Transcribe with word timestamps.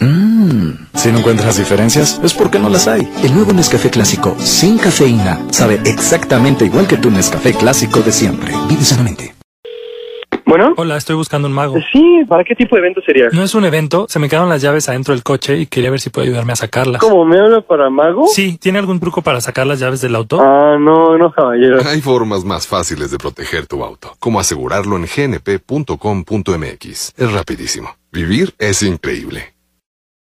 Mmm. 0.00 0.70
Si 0.94 1.12
no 1.12 1.18
encuentras 1.18 1.58
diferencias, 1.58 2.20
es 2.22 2.34
porque 2.34 2.58
no 2.58 2.68
las 2.68 2.88
hay. 2.88 3.08
El 3.22 3.34
nuevo 3.34 3.52
Nescafé 3.52 3.90
clásico 3.90 4.34
sin 4.38 4.78
cafeína 4.78 5.40
sabe 5.50 5.80
exactamente 5.84 6.64
igual 6.64 6.86
que 6.86 6.96
tu 6.96 7.10
Nescafé 7.10 7.52
clásico 7.52 8.00
de 8.00 8.12
siempre. 8.12 8.52
Vive 8.68 8.82
sanamente. 8.84 9.34
Bueno. 10.46 10.74
Hola, 10.76 10.96
estoy 10.96 11.16
buscando 11.16 11.48
un 11.48 11.54
mago. 11.54 11.76
Sí, 11.90 12.22
¿para 12.28 12.44
qué 12.44 12.54
tipo 12.54 12.76
de 12.76 12.82
evento 12.82 13.00
sería? 13.04 13.28
No 13.32 13.42
es 13.42 13.54
un 13.54 13.64
evento, 13.64 14.06
se 14.08 14.18
me 14.18 14.28
quedaron 14.28 14.50
las 14.50 14.60
llaves 14.62 14.88
adentro 14.88 15.14
del 15.14 15.22
coche 15.22 15.56
y 15.58 15.66
quería 15.66 15.90
ver 15.90 16.00
si 16.00 16.10
puede 16.10 16.26
ayudarme 16.28 16.52
a 16.52 16.56
sacarlas. 16.56 17.00
¿Cómo? 17.00 17.24
¿Me 17.24 17.38
habla 17.38 17.62
para 17.62 17.88
mago? 17.90 18.26
Sí, 18.28 18.58
¿tiene 18.58 18.78
algún 18.78 19.00
truco 19.00 19.22
para 19.22 19.40
sacar 19.40 19.66
las 19.66 19.80
llaves 19.80 20.00
del 20.00 20.14
auto? 20.14 20.38
Ah, 20.40 20.76
no, 20.78 21.16
no, 21.16 21.32
caballero. 21.32 21.80
Hay 21.86 22.00
formas 22.00 22.44
más 22.44 22.66
fáciles 22.66 23.10
de 23.10 23.18
proteger 23.18 23.66
tu 23.66 23.82
auto, 23.82 24.14
como 24.18 24.38
asegurarlo 24.38 24.96
en 24.96 25.06
gnp.com.mx. 25.06 25.82
Es 27.16 27.32
rapidísimo. 27.32 27.96
Vivir 28.12 28.54
es 28.58 28.82
increíble. 28.82 29.53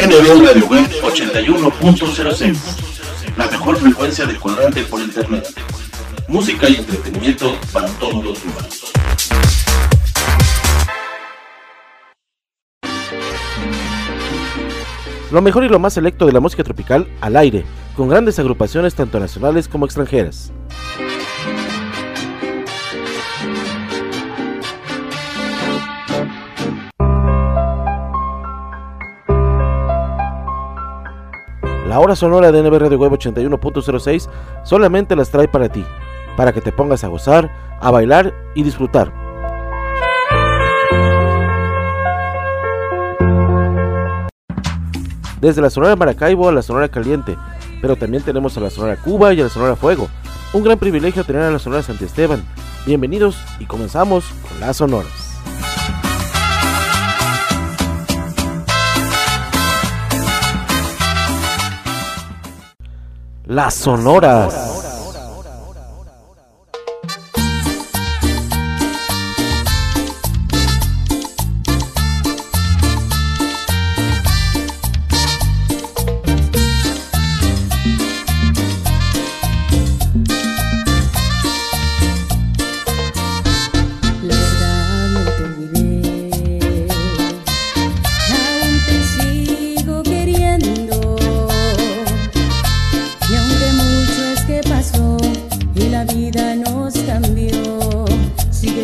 NB 0.00 0.46
Radio 0.46 0.66
Web 0.66 0.88
81.06 1.02 2.56
La 3.36 3.46
mejor 3.48 3.76
frecuencia 3.76 4.24
de 4.24 4.34
cuadrante 4.36 4.82
por 4.84 4.98
internet. 4.98 5.46
Música 6.26 6.70
y 6.70 6.76
entretenimiento 6.76 7.54
para 7.70 7.86
todos 7.98 8.24
los 8.24 8.42
humanos. 8.42 8.92
Lo 15.30 15.42
mejor 15.42 15.64
y 15.64 15.68
lo 15.68 15.78
más 15.78 15.92
selecto 15.92 16.24
de 16.24 16.32
la 16.32 16.40
música 16.40 16.64
tropical 16.64 17.06
al 17.20 17.36
aire, 17.36 17.66
con 17.94 18.08
grandes 18.08 18.38
agrupaciones 18.38 18.94
tanto 18.94 19.20
nacionales 19.20 19.68
como 19.68 19.84
extranjeras. 19.84 20.50
La 31.90 31.98
hora 31.98 32.14
sonora 32.14 32.52
de 32.52 32.62
NB 32.62 32.78
Radio 32.78 32.98
Web 32.98 33.14
81.06 33.14 34.28
solamente 34.62 35.16
las 35.16 35.30
trae 35.30 35.48
para 35.48 35.68
ti, 35.68 35.84
para 36.36 36.52
que 36.52 36.60
te 36.60 36.70
pongas 36.70 37.02
a 37.02 37.08
gozar, 37.08 37.50
a 37.80 37.90
bailar 37.90 38.32
y 38.54 38.62
disfrutar. 38.62 39.12
Desde 45.40 45.60
la 45.60 45.68
Sonora 45.68 45.96
Maracaibo 45.96 46.48
a 46.48 46.52
la 46.52 46.62
Sonora 46.62 46.88
Caliente, 46.90 47.36
pero 47.82 47.96
también 47.96 48.22
tenemos 48.22 48.56
a 48.56 48.60
la 48.60 48.70
Sonora 48.70 48.94
Cuba 48.94 49.34
y 49.34 49.40
a 49.40 49.44
la 49.44 49.50
Sonora 49.50 49.74
Fuego. 49.74 50.08
Un 50.52 50.62
gran 50.62 50.78
privilegio 50.78 51.24
tener 51.24 51.42
a 51.42 51.50
la 51.50 51.58
Sonora 51.58 51.82
Santi 51.82 52.04
Esteban. 52.04 52.44
Bienvenidos 52.86 53.36
y 53.58 53.64
comenzamos 53.64 54.26
con 54.48 54.60
las 54.60 54.76
sonoras. 54.76 55.29
Las 63.50 63.74
sonoras. 63.74 64.79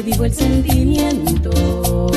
Vivo 0.07 0.25
el 0.25 0.33
sentimiento. 0.33 2.16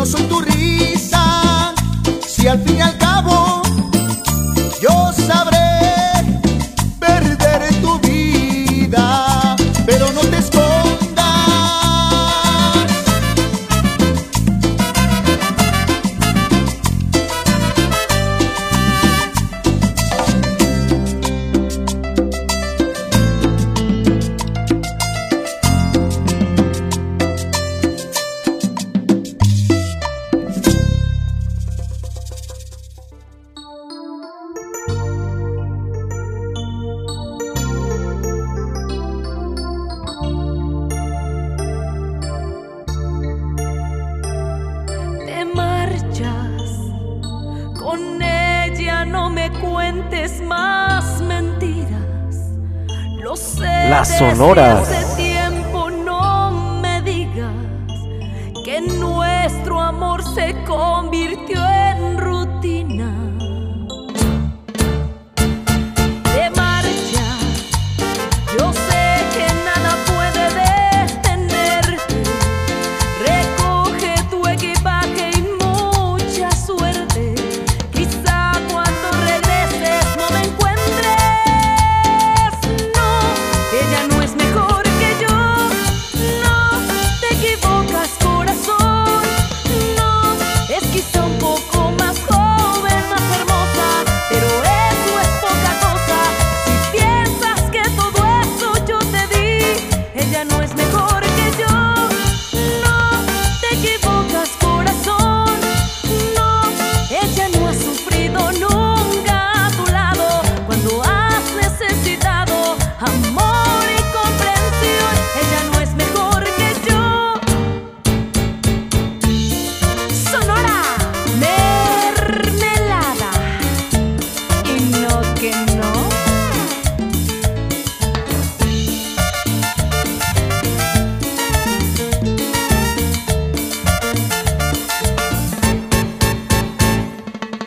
No 0.00 0.06
soy 0.06 0.22
tu 0.28 0.49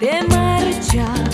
Все 0.03 0.21
молчат. 0.23 1.32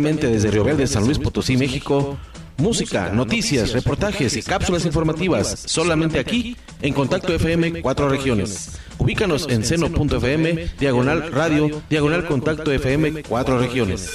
Directamente 0.00 0.28
desde 0.28 0.50
Río 0.50 0.64
Verde, 0.64 0.86
San 0.86 1.04
Luis 1.04 1.18
Potosí, 1.18 1.56
México. 1.56 2.16
Música, 2.56 3.10
noticias, 3.10 3.72
reportajes 3.72 4.36
y 4.36 4.42
cápsulas 4.42 4.84
informativas 4.84 5.62
solamente 5.64 6.18
aquí 6.18 6.58
en 6.82 6.92
Contacto 6.92 7.32
FM 7.32 7.80
Cuatro 7.80 8.08
Regiones. 8.10 8.78
Ubícanos 8.98 9.46
en 9.48 9.64
seno.fm, 9.64 10.68
diagonal 10.78 11.32
radio, 11.32 11.80
diagonal 11.88 12.26
Contacto 12.26 12.70
FM 12.70 13.22
Cuatro 13.22 13.58
Regiones. 13.58 14.14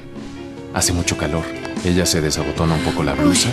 Hace 0.73 0.93
mucho 0.93 1.17
calor. 1.17 1.43
Ella 1.83 2.05
se 2.05 2.21
desabotona 2.21 2.75
un 2.75 2.81
poco 2.81 3.03
la 3.03 3.13
blusa. 3.13 3.49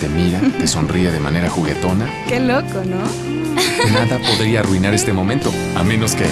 Te 0.00 0.08
mira, 0.08 0.40
te 0.58 0.66
sonríe 0.66 1.10
de 1.10 1.20
manera 1.20 1.48
juguetona. 1.48 2.10
Qué 2.28 2.38
loco, 2.40 2.82
¿no? 2.84 3.02
Nada 3.92 4.18
podría 4.18 4.60
arruinar 4.60 4.92
este 4.92 5.12
momento, 5.12 5.50
a 5.76 5.82
menos 5.82 6.14
que... 6.14 6.26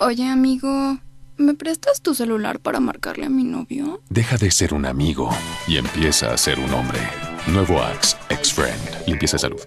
Oye, 0.00 0.26
amigo, 0.26 0.98
¿me 1.36 1.54
prestas 1.54 2.02
tu 2.02 2.14
celular 2.14 2.60
para 2.60 2.80
marcarle 2.80 3.26
a 3.26 3.30
mi 3.30 3.44
novio? 3.44 4.02
Deja 4.10 4.36
de 4.36 4.50
ser 4.50 4.74
un 4.74 4.84
amigo 4.84 5.30
y 5.66 5.78
empieza 5.78 6.32
a 6.32 6.36
ser 6.36 6.58
un 6.58 6.72
hombre. 6.74 6.98
Nuevo 7.46 7.80
Axe, 7.80 8.16
Ex-Friend. 8.28 9.06
Limpieza 9.06 9.36
de 9.36 9.40
salud. 9.40 9.60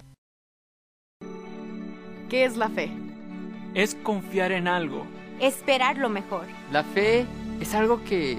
¿Qué 2.28 2.44
es 2.44 2.56
la 2.56 2.68
fe? 2.68 2.90
Es 3.74 3.96
confiar 3.96 4.52
en 4.52 4.68
algo. 4.68 5.06
Esperar 5.40 5.98
lo 5.98 6.08
mejor. 6.08 6.46
La 6.72 6.84
fe 6.84 7.26
es 7.60 7.74
algo 7.74 8.04
que, 8.04 8.38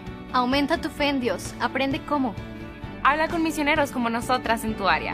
Aumenta 0.33 0.77
tu 0.77 0.89
fe 0.89 1.09
en 1.09 1.19
Dios. 1.19 1.53
Aprende 1.59 1.99
cómo. 2.05 2.33
Habla 3.03 3.27
con 3.27 3.43
misioneros 3.43 3.91
como 3.91 4.09
nosotras 4.09 4.63
en 4.63 4.75
tu 4.75 4.87
área. 4.87 5.13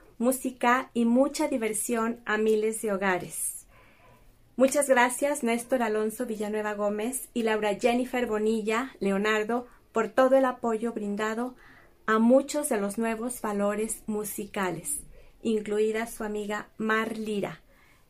música 0.21 0.91
y 0.93 1.05
mucha 1.05 1.47
diversión 1.47 2.21
a 2.25 2.37
miles 2.37 2.81
de 2.81 2.93
hogares. 2.93 3.65
Muchas 4.55 4.87
gracias 4.87 5.43
Néstor 5.43 5.81
Alonso 5.81 6.25
Villanueva 6.25 6.75
Gómez 6.75 7.29
y 7.33 7.43
Laura 7.43 7.73
Jennifer 7.73 8.27
Bonilla 8.27 8.95
Leonardo 8.99 9.65
por 9.91 10.09
todo 10.09 10.37
el 10.37 10.45
apoyo 10.45 10.93
brindado 10.93 11.55
a 12.05 12.19
muchos 12.19 12.69
de 12.69 12.79
los 12.79 12.97
nuevos 12.97 13.41
valores 13.41 14.03
musicales, 14.05 14.99
incluida 15.41 16.05
su 16.07 16.23
amiga 16.23 16.69
Mar 16.77 17.17
Lira. 17.17 17.61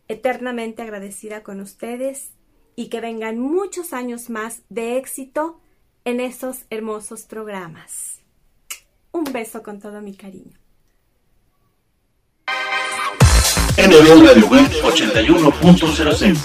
Eternamente 0.08 0.82
agradecida 0.82 1.44
con 1.44 1.62
ustedes 1.62 2.32
y 2.76 2.90
que 2.90 3.00
vengan 3.00 3.40
muchos 3.40 3.94
años 3.94 4.30
más 4.30 4.64
de 4.70 4.98
éxito 4.98 5.62
en 6.04 6.20
esos 6.20 6.66
hermosos 6.70 7.24
programas. 7.24 8.20
Un 9.14 9.24
beso 9.24 9.64
con 9.64 9.80
todo 9.80 10.02
mi 10.02 10.16
cariño. 10.16 10.61
NB 13.82 14.28
Radio 14.28 14.48
Web 14.48 14.70
81.06 14.84 16.38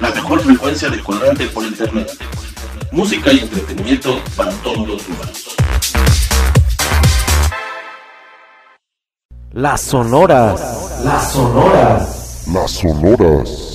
La 0.00 0.10
mejor 0.12 0.40
frecuencia 0.40 0.88
del 0.88 1.02
cuadrante 1.02 1.46
por 1.48 1.62
internet. 1.62 2.10
Música 2.90 3.30
y 3.34 3.40
entretenimiento 3.40 4.18
para 4.34 4.50
todos 4.62 4.88
los 4.88 5.06
humanos. 5.06 5.56
Las 9.52 9.82
sonoras. 9.82 11.02
Las 11.04 11.32
sonoras. 11.32 12.46
Las 12.50 12.70
sonoras. 12.70 13.73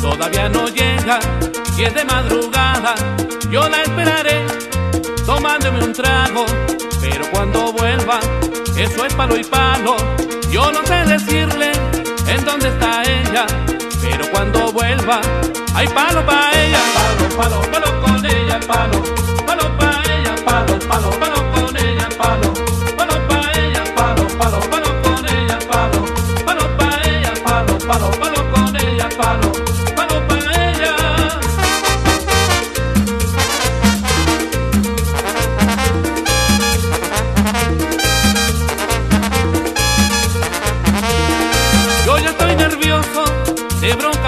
Todavía 0.00 0.48
no 0.48 0.66
llega 0.66 1.20
y 1.76 1.84
es 1.84 1.94
de 1.94 2.04
madrugada. 2.04 2.94
Yo 3.48 3.68
la 3.68 3.82
esperaré 3.82 4.44
tomándome 5.24 5.84
un 5.84 5.92
trago, 5.92 6.44
pero 7.00 7.30
cuando 7.30 7.72
vuelva, 7.72 8.18
eso 8.76 9.04
es 9.04 9.14
palo 9.14 9.36
y 9.36 9.44
palo. 9.44 9.96
Yo 10.50 10.72
no 10.72 10.84
sé 10.86 11.04
decirle 11.04 11.72
en 12.26 12.44
dónde 12.44 12.68
está 12.68 13.02
ella, 13.02 13.46
pero 14.02 14.28
cuando 14.32 14.72
vuelva, 14.72 15.20
hay 15.74 15.86
palo 15.88 16.26
para 16.26 16.64
ella. 16.64 16.80
Palo, 16.94 17.36
palo, 17.36 17.70
palo 17.70 18.02
con 18.02 18.26
ella, 18.26 18.60
palo, 18.66 19.02
palo 19.46 19.78
para 19.78 20.02
ella, 20.14 20.34
palo, 20.44 20.78
palo, 20.80 21.10
palo 21.10 21.29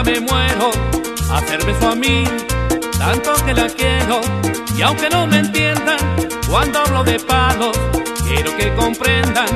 muero, 0.02 0.70
hacerme 1.32 1.78
su 1.80 1.86
amigo, 1.86 2.30
tanto 2.98 3.32
que 3.44 3.54
la 3.54 3.68
quiero. 3.68 4.20
Y 4.76 4.82
aunque 4.82 5.08
no 5.08 5.26
me 5.26 5.38
entiendan 5.38 5.98
cuando 6.50 6.80
hablo 6.80 7.04
de 7.04 7.18
palos, 7.20 7.78
quiero 8.26 8.56
que 8.56 8.74
comprendan 8.74 9.46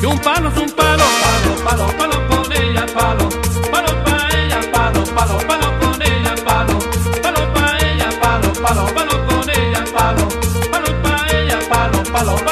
que 0.00 0.06
un 0.06 0.18
palo 0.18 0.48
es 0.48 0.58
un 0.58 0.70
palo, 0.70 1.04
palo, 1.22 1.64
palo, 1.64 1.96
palo 1.98 2.28
con 2.28 2.52
ella, 2.52 2.84
palo, 2.86 3.28
palo 3.70 4.04
pa' 4.04 4.28
ella, 4.36 4.60
palo, 4.72 5.04
palo, 5.14 5.38
palo 5.46 5.80
con 5.80 6.02
ella, 6.02 6.34
palo, 6.44 6.78
palo 7.22 7.52
pa' 7.54 7.78
ella, 7.86 8.10
palo, 8.20 8.52
palo, 8.54 8.86
palo 8.94 9.26
con 9.26 9.50
ella, 9.50 9.84
palo, 9.94 10.28
palo 10.70 11.02
pa' 11.02 11.26
ella, 11.36 11.58
palo, 11.68 12.02
palo, 12.12 12.36
palo 12.44 12.51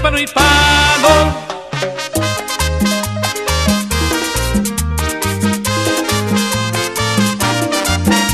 palo. 0.00 1.08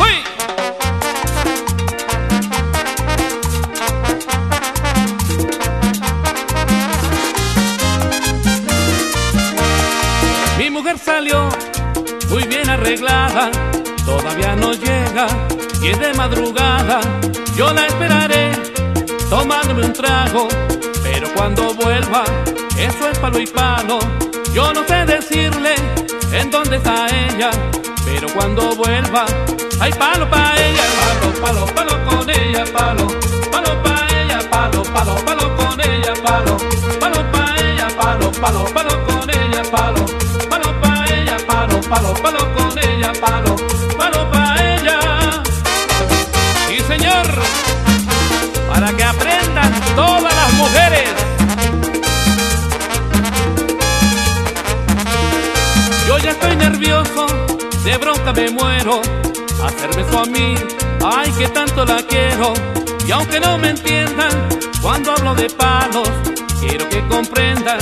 ¡Uy! 0.00 0.14
Mi 10.59 10.70
mujer 10.70 10.98
salió 10.98 11.48
muy 12.29 12.44
bien 12.44 12.68
arreglada, 12.68 13.50
todavía 14.05 14.55
no 14.57 14.72
llega 14.72 15.27
y 15.83 15.88
es 15.88 15.98
de 15.98 16.14
madrugada. 16.14 17.00
Yo 17.57 17.72
la 17.72 17.87
esperaré 17.87 18.53
tomándome 19.31 19.87
un 19.87 19.92
trago, 19.92 20.48
cuando 21.45 21.75
vuelva, 21.75 22.25
eso 22.79 23.07
es 23.07 23.19
palo 23.19 23.39
y 23.39 23.47
palo. 23.47 23.99
Yo 24.55 24.73
no 24.73 24.83
sé 24.87 25.05
decirle 25.05 25.75
en 26.33 26.51
dónde 26.51 26.77
está 26.77 27.07
ella, 27.07 27.51
pero 28.07 28.29
cuando 28.33 28.75
vuelva, 28.75 29.27
hay 29.79 29.93
palo 29.93 30.27
pa' 30.31 30.55
ella, 30.57 30.85
palo, 30.97 31.35
palo, 31.45 31.67
palo 31.67 32.05
con 32.09 32.31
ella, 32.31 32.65
palo, 32.73 33.09
palo 33.53 33.83
pa' 33.83 34.07
ella, 34.23 34.41
palo, 34.51 34.83
palo, 34.85 35.17
palo 35.17 35.57
con 35.57 35.81
ella, 35.83 36.15
palo, 36.25 36.57
palo 36.99 37.31
pa' 37.31 37.57
ella, 37.59 37.89
palo, 37.95 38.33
palo, 38.33 38.65
palo 38.73 39.07
con 39.07 39.29
ella, 39.29 39.63
palo, 39.71 40.07
palo 40.49 40.81
pa' 40.81 41.05
ella, 41.13 41.37
palo, 41.47 41.79
palo, 41.83 42.15
palo 42.23 42.44
bronca 58.05 58.33
me 58.35 58.51
muero. 58.51 59.01
Hacerme 59.64 60.05
su 60.11 60.19
amigo, 60.19 60.61
ay 61.05 61.31
que 61.33 61.49
tanto 61.49 61.85
la 61.85 62.03
quiero. 62.03 62.53
Y 63.07 63.11
aunque 63.12 63.40
no 63.40 63.57
me 63.59 63.71
entiendan 63.71 64.49
cuando 64.83 65.12
hablo 65.12 65.35
de 65.35 65.49
palos, 65.51 66.09
quiero 66.61 66.88
que 66.88 67.07
comprendan 67.09 67.79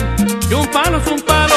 que 0.48 0.54
un 0.54 0.66
palo 0.68 0.98
es 0.98 1.06
un 1.08 1.20
palo. 1.22 1.54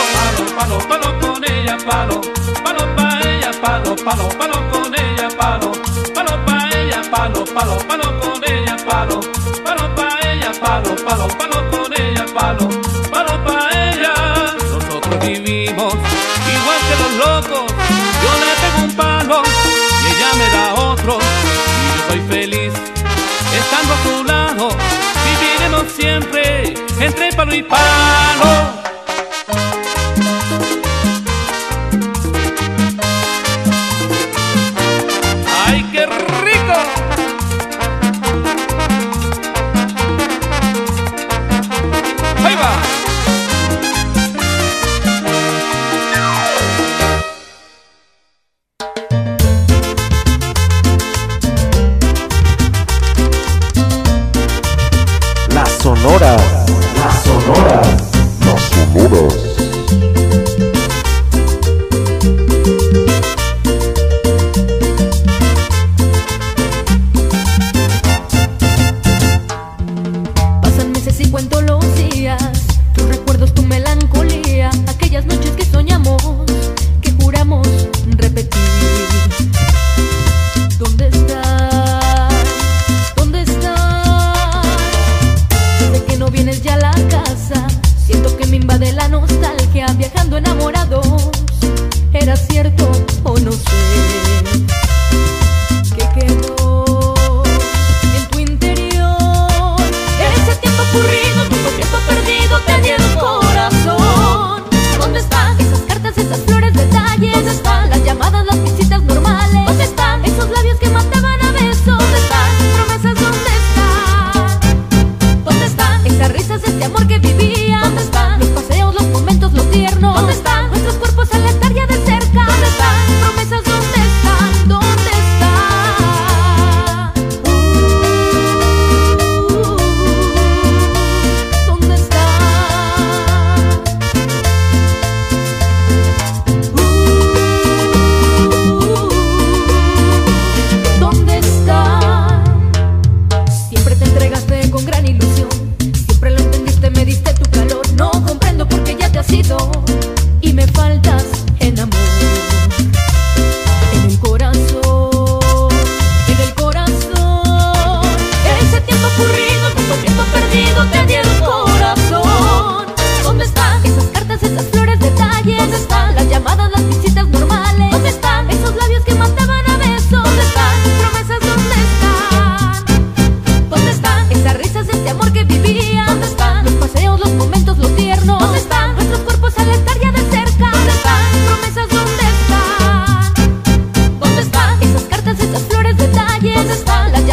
Palo, 0.58 0.58
palo, 0.58 0.78
palo 0.90 1.20
con 1.20 1.44
ella, 1.44 1.78
palo. 1.86 2.22
Palo 2.64 2.96
pa' 2.96 3.20
ella, 3.24 3.52
palo, 3.62 3.96
palo, 3.96 4.30
palo 4.40 4.58
con 4.72 4.94
ella, 4.96 5.28
palo. 5.38 5.72
Palo 6.16 6.46
pa' 6.46 6.70
ella, 6.80 7.02
palo, 7.12 7.46
palo, 7.46 7.78
palo 7.88 8.20
con 8.20 8.44
ella, 8.52 8.78
palo. 8.88 9.20
Palo 9.64 9.96
pa' 9.96 10.20
ella, 10.32 10.52
palo, 10.60 10.96
palo, 11.06 11.28
palo 11.38 11.58
con 11.72 11.94
ella, 11.94 12.26
palo. 12.34 12.70
Palo 13.12 13.44
pa' 13.46 13.65
a 23.94 24.04
su 24.04 24.24
lado. 24.24 24.70
Viviremos 25.26 25.92
siempre 25.92 26.74
entre 27.00 27.32
palo 27.34 27.54
y 27.54 27.64
palo. 27.64 28.95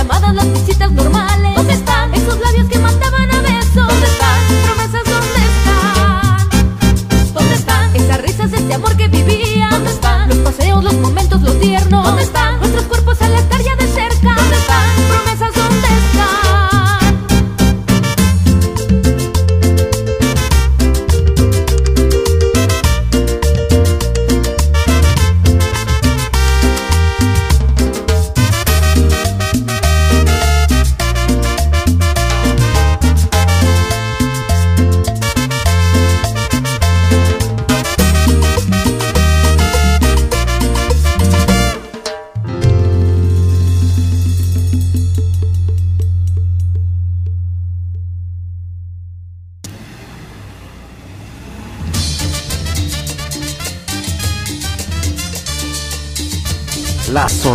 llamadas, 0.02 0.34
las 0.34 0.52
visitas 0.52 0.90
normales. 0.90 1.41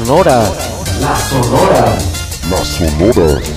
La 0.07 0.13
Sonora. 0.15 0.39
La 1.01 1.17
Sonora. 1.17 1.97
La 2.49 3.56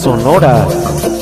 sonoras. 0.00 1.19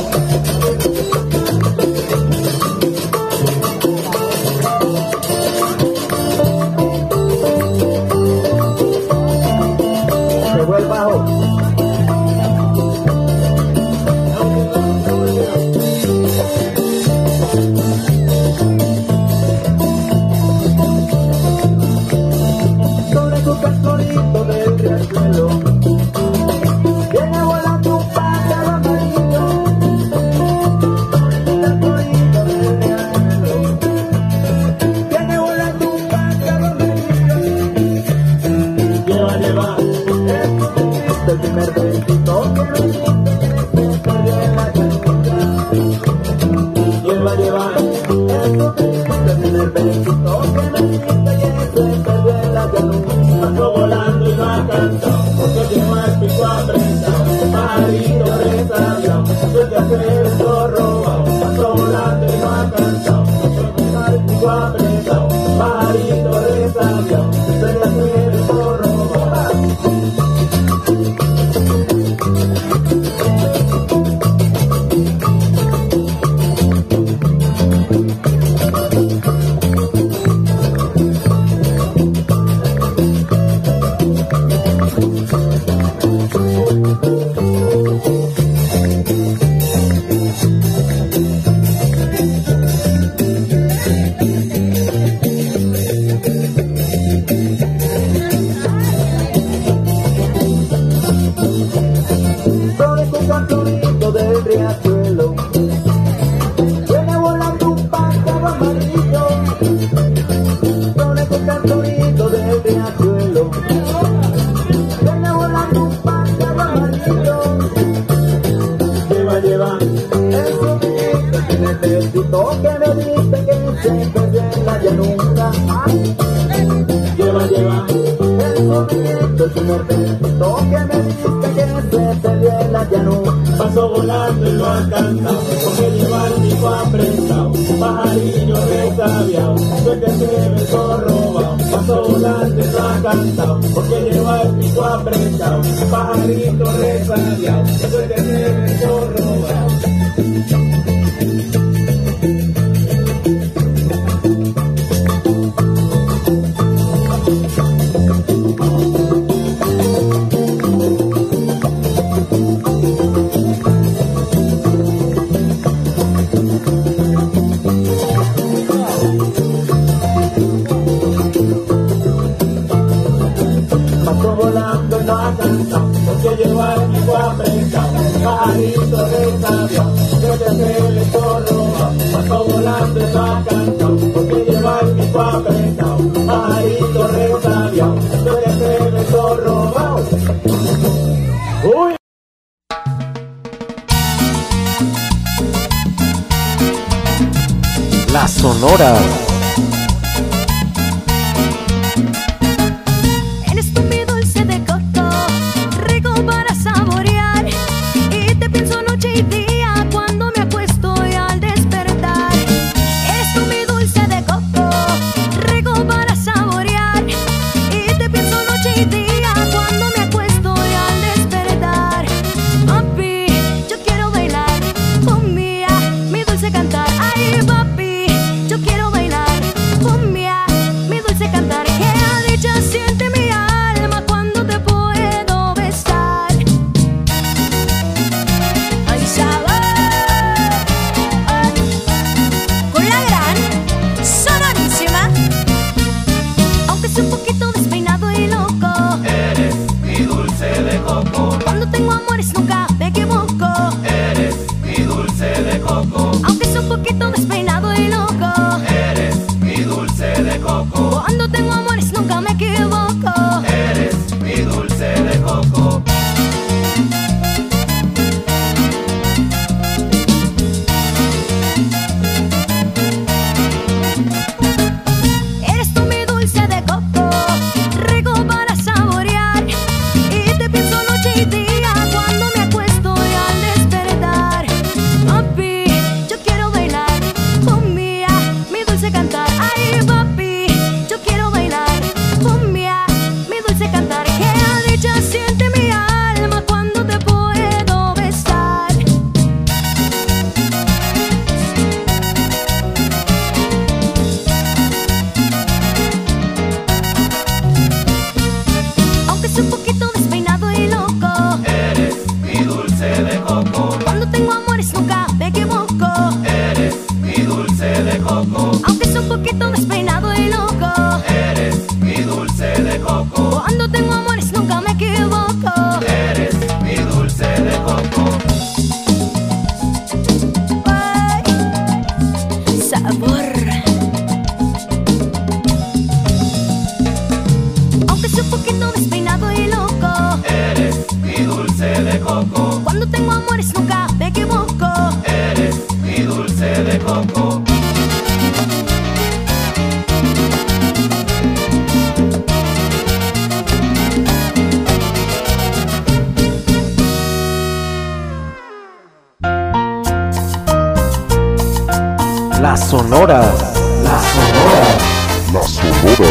sonoras. 362.89 363.55
Las 363.83 364.03
sonoras. 364.03 365.33
Las 365.33 365.51
sonoras. 365.51 366.09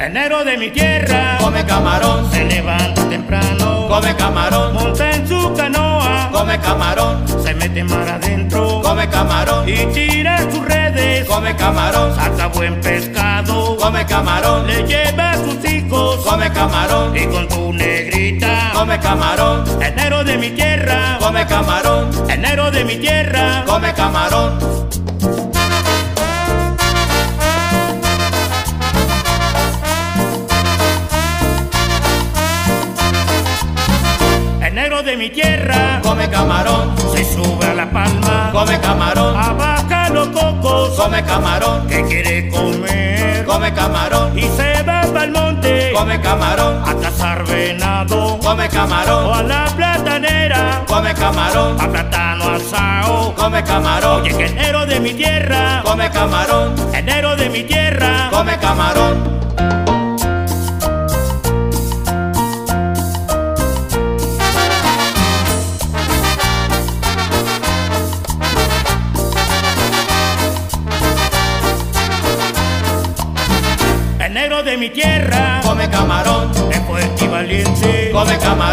Enero 0.00 0.44
de 0.44 0.58
mi 0.58 0.70
tierra, 0.70 1.38
come 1.40 1.64
camarón, 1.64 2.30
se 2.30 2.44
levanta 2.44 3.08
temprano, 3.08 3.88
come 3.88 4.14
camarón, 4.16 4.74
monta 4.74 5.10
en 5.12 5.26
su 5.26 5.54
canoa, 5.54 6.28
come 6.30 6.58
camarón, 6.60 7.24
se 7.42 7.54
mete 7.54 7.82
mar 7.84 8.06
adentro, 8.06 8.82
come 8.82 9.08
camarón, 9.08 9.66
y 9.66 9.86
tira 9.94 10.38
sus 10.50 10.62
redes, 10.62 11.26
come 11.26 11.56
camarón, 11.56 12.14
saca 12.16 12.48
buen 12.48 12.78
pescado, 12.82 13.78
come 13.78 14.04
camarón, 14.04 14.66
le 14.66 14.82
lleva 14.86 15.30
a 15.30 15.36
sus 15.36 15.64
hijos, 15.64 16.16
come 16.26 16.52
camarón, 16.52 17.16
y 17.16 17.26
con 17.26 17.48
túnel 17.48 17.99
come 18.80 18.98
camarón, 18.98 19.62
el 19.82 19.94
negro 19.94 20.24
de 20.24 20.38
mi 20.38 20.50
tierra, 20.52 21.18
come 21.20 21.46
camarón, 21.46 22.10
el 22.30 22.40
negro 22.40 22.70
de 22.70 22.82
mi 22.82 22.96
tierra, 22.96 23.62
come 23.66 23.92
camarón. 23.92 24.58
El 34.62 34.74
negro 34.74 35.02
de 35.02 35.16
mi 35.18 35.28
tierra, 35.28 36.00
come 36.02 36.30
camarón, 36.30 36.94
se 37.14 37.22
sube 37.22 37.66
a 37.66 37.74
la 37.74 37.90
palma, 37.90 38.48
come 38.50 38.80
camarón, 38.80 39.36
abaca 39.36 40.08
loco 40.08 40.49
come 41.00 41.24
camarón, 41.24 41.86
que 41.86 42.04
quiere 42.04 42.50
comer, 42.50 43.44
come 43.46 43.72
camarón. 43.72 44.38
Y 44.38 44.42
se 44.42 44.82
va 44.82 45.00
al 45.00 45.30
monte, 45.30 45.92
come 45.94 46.20
camarón, 46.20 46.82
a 46.84 46.94
cazar 46.94 47.44
venado, 47.46 48.38
come 48.42 48.68
camarón, 48.68 49.24
o 49.24 49.34
a 49.34 49.42
la 49.42 49.64
platanera, 49.74 50.84
come 50.86 51.14
camarón, 51.14 51.80
a 51.80 51.88
plátano 51.88 52.44
asado, 52.50 53.34
come 53.34 53.64
camarón, 53.64 54.26
y 54.26 54.28
es 54.28 54.36
que 54.36 54.46
enero 54.46 54.84
de 54.84 55.00
mi 55.00 55.14
tierra, 55.14 55.82
come 55.84 56.10
camarón, 56.10 56.74
enero 56.92 57.34
de 57.34 57.48
mi 57.48 57.62
tierra, 57.62 58.28
come 58.30 58.58
camarón. 58.58 59.49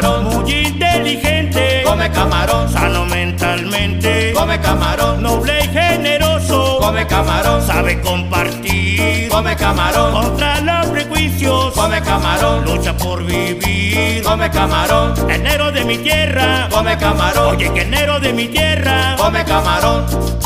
Camarón. 0.02 0.24
Muy 0.26 0.52
inteligente, 0.52 1.84
come 1.86 2.10
camarón. 2.12 2.72
Sano 2.72 3.06
mentalmente, 3.06 4.34
come 4.34 4.60
camarón. 4.60 5.24
Noble 5.24 5.60
y 5.64 5.68
generoso, 5.68 6.78
come 6.80 7.06
camarón. 7.08 7.66
Sabe 7.66 8.02
compartir, 8.02 9.30
come 9.30 9.56
camarón. 9.56 10.14
Contra 10.14 10.62
los 10.62 10.88
prejuicios, 10.88 11.74
come 11.74 12.02
camarón. 12.02 12.66
Lucha 12.66 12.96
por 12.96 13.24
vivir, 13.24 14.24
come 14.24 14.50
camarón. 14.52 15.14
Enero 15.30 15.72
de 15.72 15.86
mi 15.86 15.98
tierra, 15.98 16.68
come 16.72 16.98
camarón. 16.98 17.56
Oye, 17.56 17.74
que 17.74 17.82
enero 17.82 18.20
de 18.20 18.34
mi 18.34 18.48
tierra, 18.48 19.16
come 19.18 19.44
camarón. 19.46 20.37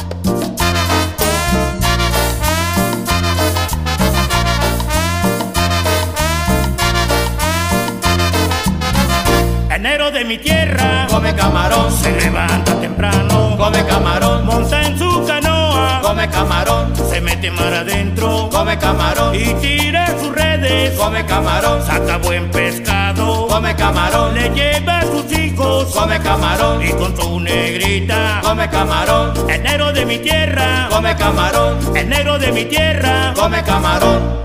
Enero 9.82 10.12
de 10.12 10.24
mi 10.24 10.38
tierra, 10.38 11.08
come 11.10 11.34
camarón, 11.34 11.92
se 11.92 12.12
levanta 12.12 12.80
temprano, 12.80 13.58
come 13.58 13.84
camarón, 13.84 14.46
monta 14.46 14.80
en 14.84 14.96
su 14.96 15.26
canoa, 15.26 16.02
come 16.04 16.30
camarón, 16.30 16.96
se 16.96 17.20
mete 17.20 17.50
mar 17.50 17.74
adentro, 17.74 18.48
come 18.52 18.78
camarón, 18.78 19.34
y 19.34 19.56
tira 19.56 20.06
sus 20.20 20.32
redes, 20.36 20.96
come 21.00 21.26
camarón, 21.26 21.84
saca 21.84 22.18
buen 22.18 22.52
pescado, 22.52 23.48
come 23.48 23.76
camarón, 23.76 24.36
le 24.36 24.50
lleva 24.52 25.00
a 25.00 25.02
sus 25.02 25.36
hijos, 25.36 25.92
come 25.96 26.20
camarón, 26.20 26.86
y 26.86 26.92
con 26.92 27.18
su 27.18 27.40
negrita, 27.40 28.40
come 28.44 28.70
camarón, 28.70 29.34
enero 29.50 29.92
de 29.92 30.06
mi 30.06 30.20
tierra, 30.20 30.90
come 30.92 31.16
camarón, 31.16 31.80
enero 31.98 32.38
de 32.38 32.52
mi 32.52 32.66
tierra, 32.66 33.34
come 33.36 33.64
camarón. 33.64 34.42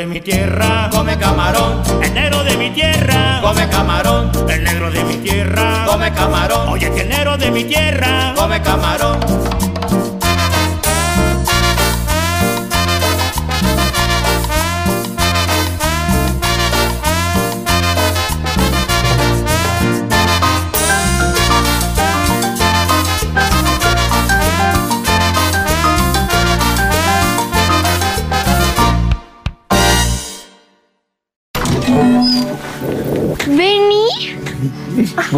De 0.00 0.06
mi 0.06 0.20
tierra 0.22 0.88
come 0.90 1.18
camarón. 1.18 1.82
El 2.02 2.14
negro 2.14 2.42
de 2.42 2.56
mi 2.56 2.70
tierra 2.70 3.38
come 3.42 3.68
camarón. 3.68 4.32
El 4.48 4.64
negro 4.64 4.90
de 4.90 5.04
mi 5.04 5.16
tierra 5.16 5.84
come 5.86 6.10
camarón. 6.14 6.70
Oye, 6.70 6.90
que 6.90 7.02
el 7.02 7.10
negro 7.10 7.36
de 7.36 7.50
mi 7.50 7.64
tierra 7.64 8.32
come 8.34 8.62
camarón. 8.62 9.20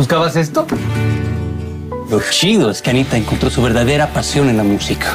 ¿Buscabas 0.02 0.34
esto? 0.34 0.66
Lo 2.10 2.20
chido 2.28 2.72
es 2.72 2.82
que 2.82 2.90
Anita 2.90 3.16
encontró 3.16 3.50
su 3.50 3.62
verdadera 3.62 4.08
pasión 4.08 4.48
en 4.48 4.56
la 4.56 4.64
música. 4.64 5.14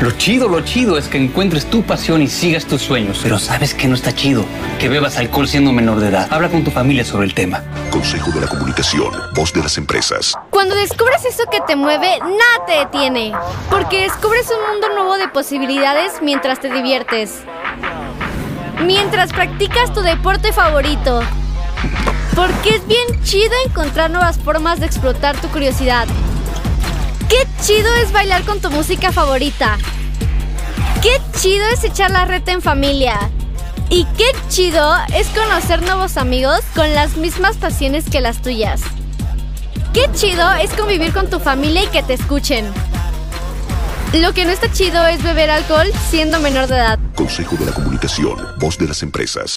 Lo 0.00 0.12
chido, 0.12 0.48
lo 0.48 0.62
chido 0.62 0.96
es 0.96 1.06
que 1.06 1.18
encuentres 1.18 1.66
tu 1.66 1.82
pasión 1.82 2.22
y 2.22 2.28
sigas 2.28 2.64
tus 2.64 2.80
sueños. 2.80 3.20
Pero 3.22 3.38
¿sabes 3.38 3.74
que 3.74 3.88
no 3.88 3.94
está 3.94 4.14
chido? 4.14 4.46
Que 4.80 4.88
bebas 4.88 5.18
alcohol 5.18 5.46
siendo 5.46 5.70
menor 5.70 6.00
de 6.00 6.08
edad. 6.08 6.28
Habla 6.30 6.48
con 6.48 6.64
tu 6.64 6.70
familia 6.70 7.04
sobre 7.04 7.26
el 7.26 7.34
tema. 7.34 7.62
Consejo 7.90 8.30
de 8.30 8.40
la 8.40 8.46
Comunicación, 8.46 9.12
voz 9.34 9.52
de 9.52 9.62
las 9.62 9.76
empresas. 9.76 10.34
Cuando 10.48 10.76
descubres 10.76 11.26
eso 11.26 11.44
que 11.52 11.60
te 11.66 11.76
mueve, 11.76 12.18
nada 12.20 12.66
te 12.66 12.72
detiene. 12.72 13.34
Porque 13.68 14.00
descubres 14.00 14.46
un 14.50 14.72
mundo 14.72 14.88
nuevo 14.94 15.18
de 15.18 15.28
posibilidades 15.28 16.22
mientras 16.22 16.58
te 16.58 16.72
diviertes. 16.72 17.42
Mientras 18.82 19.30
practicas 19.30 19.92
tu 19.92 20.00
deporte 20.00 20.54
favorito. 20.54 21.20
Porque 22.34 22.76
es 22.76 22.86
bien 22.86 23.22
chido 23.22 23.52
encontrar 23.66 24.10
nuevas 24.10 24.38
formas 24.38 24.80
de 24.80 24.86
explotar 24.86 25.40
tu 25.40 25.48
curiosidad. 25.48 26.06
Qué 27.28 27.46
chido 27.62 27.94
es 27.96 28.12
bailar 28.12 28.42
con 28.44 28.60
tu 28.60 28.70
música 28.70 29.12
favorita. 29.12 29.78
Qué 31.02 31.20
chido 31.38 31.64
es 31.68 31.84
echar 31.84 32.10
la 32.10 32.24
reta 32.24 32.52
en 32.52 32.62
familia. 32.62 33.18
Y 33.90 34.06
qué 34.16 34.26
chido 34.48 34.94
es 35.14 35.26
conocer 35.28 35.82
nuevos 35.82 36.16
amigos 36.16 36.60
con 36.74 36.94
las 36.94 37.16
mismas 37.16 37.56
pasiones 37.56 38.08
que 38.08 38.20
las 38.20 38.40
tuyas. 38.40 38.80
Qué 39.92 40.08
chido 40.14 40.50
es 40.52 40.70
convivir 40.72 41.12
con 41.12 41.28
tu 41.28 41.38
familia 41.38 41.84
y 41.84 41.88
que 41.88 42.02
te 42.02 42.14
escuchen. 42.14 42.72
Lo 44.14 44.32
que 44.32 44.44
no 44.44 44.50
está 44.50 44.70
chido 44.72 45.06
es 45.06 45.22
beber 45.22 45.50
alcohol 45.50 45.86
siendo 46.08 46.40
menor 46.40 46.66
de 46.66 46.76
edad. 46.76 46.98
Consejo 47.14 47.56
de 47.56 47.66
la 47.66 47.72
Comunicación, 47.72 48.38
voz 48.58 48.78
de 48.78 48.88
las 48.88 49.02
empresas. 49.02 49.56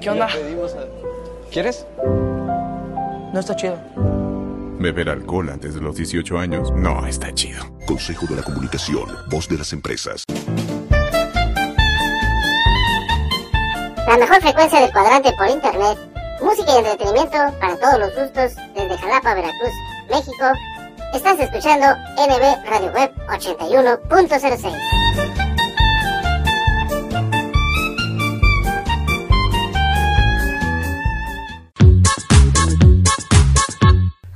¿Qué 0.00 0.10
onda? 0.10 0.28
¿Quieres? 1.50 1.86
No 3.32 3.40
está 3.40 3.56
chido. 3.56 3.78
Beber 4.78 5.10
alcohol 5.10 5.48
antes 5.50 5.74
de 5.74 5.80
los 5.80 5.96
18 5.96 6.38
años 6.38 6.70
no 6.72 7.04
está 7.06 7.32
chido. 7.34 7.64
Consejo 7.86 8.26
de 8.26 8.36
la 8.36 8.42
Comunicación, 8.42 9.08
voz 9.28 9.48
de 9.48 9.58
las 9.58 9.72
empresas. 9.72 10.24
La 14.06 14.16
mejor 14.16 14.40
frecuencia 14.40 14.80
del 14.80 14.92
cuadrante 14.92 15.32
por 15.36 15.48
internet. 15.48 15.98
Música 16.40 16.72
y 16.74 16.78
entretenimiento 16.78 17.36
para 17.60 17.76
todos 17.76 17.98
los 17.98 18.14
gustos 18.14 18.52
desde 18.74 18.98
Jalapa, 18.98 19.34
Veracruz, 19.34 19.72
México. 20.08 20.52
Estás 21.12 21.40
escuchando 21.40 21.86
NB 22.16 22.70
Radio 22.70 22.92
Web 22.92 23.12
81.06. 23.28 24.97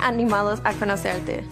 animados 0.00 0.60
a 0.64 0.72
conocerte. 0.72 1.44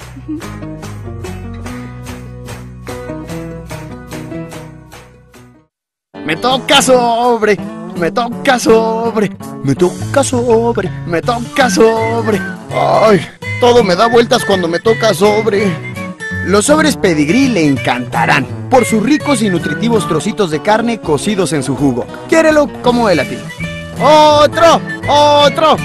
Me 6.25 6.37
toca 6.37 6.83
sobre, 6.83 7.57
me 7.97 8.11
toca 8.11 8.59
sobre, 8.59 9.31
me 9.65 9.75
toca 9.75 10.23
sobre, 10.23 10.91
me 11.07 11.23
toca 11.23 11.71
sobre. 11.71 12.39
Ay, 12.71 13.27
todo 13.61 13.83
me 13.83 13.97
da 13.97 14.09
vueltas 14.09 14.45
cuando 14.45 14.69
me 14.69 14.79
toca 14.79 15.15
sobre. 15.15 15.73
Los 16.45 16.67
sobres 16.67 16.97
pedigrí 16.97 17.49
le 17.49 17.67
encantarán 17.67 18.47
por 18.71 18.85
sus 18.85 19.03
ricos 19.03 19.43
y 19.43 19.49
nutritivos 19.49 20.07
trocitos 20.07 20.51
de 20.51 20.61
carne 20.61 21.01
cocidos 21.01 21.55
en 21.55 21.63
su 21.63 21.75
jugo. 21.77 22.07
Quiérelo 22.29 22.69
como 22.83 23.09
él 23.09 23.21
a 23.21 23.25
ti. 23.25 23.39
¡Otro! 24.01 24.81
¡Otro! 25.09 25.77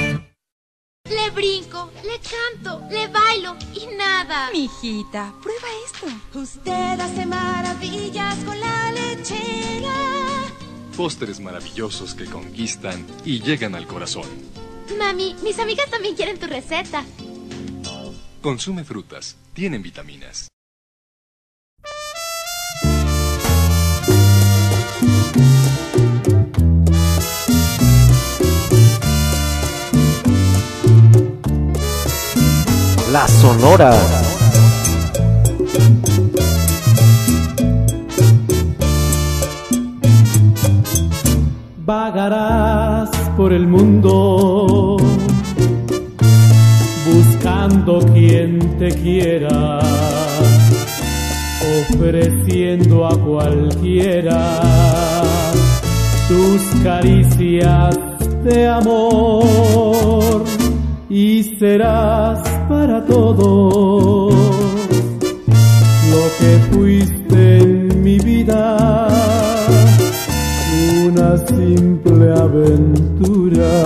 Le 1.10 1.30
brinco, 1.32 1.90
canto, 2.24 2.82
le 2.90 3.08
bailo 3.08 3.56
y 3.74 3.96
nada. 3.96 4.50
Mijita, 4.52 5.34
prueba 5.42 5.68
esto. 5.86 6.08
Usted 6.40 7.00
hace 7.00 7.26
maravillas 7.26 8.36
con 8.44 8.60
la 8.60 8.92
lechera. 8.92 9.94
Pósteres 10.98 11.40
maravillosos 11.40 12.14
que 12.14 12.26
conquistan 12.26 13.06
y 13.26 13.42
llegan 13.42 13.76
al 13.76 13.88
corazón. 13.88 14.28
Mami, 14.98 15.36
mis 15.44 15.60
amigas 15.60 15.90
también 15.90 16.16
quieren 16.16 16.40
tu 16.40 16.48
receta. 16.48 17.04
Consume 18.42 18.84
frutas, 18.84 19.38
tienen 19.54 19.82
vitaminas. 19.82 20.53
La 33.14 33.28
Sonora. 33.28 33.94
Vagarás 41.86 43.12
por 43.38 43.54
el 43.54 43.68
mundo 43.68 44.98
buscando 47.06 48.00
quien 48.14 48.80
te 48.80 48.90
quiera, 48.90 49.80
ofreciendo 51.92 53.06
a 53.06 53.16
cualquiera 53.16 54.60
tus 56.28 56.82
caricias 56.82 57.96
de 58.44 58.68
amor 58.68 60.63
y 61.10 61.44
serás 61.60 62.42
para 62.68 63.06
todos 63.06 64.34
lo 66.12 66.24
que 66.40 66.60
fuiste 66.72 67.58
en 67.60 68.04
mi 68.04 68.18
vida 68.20 69.10
una 71.06 71.38
simple 71.38 72.32
aventura, 72.32 73.84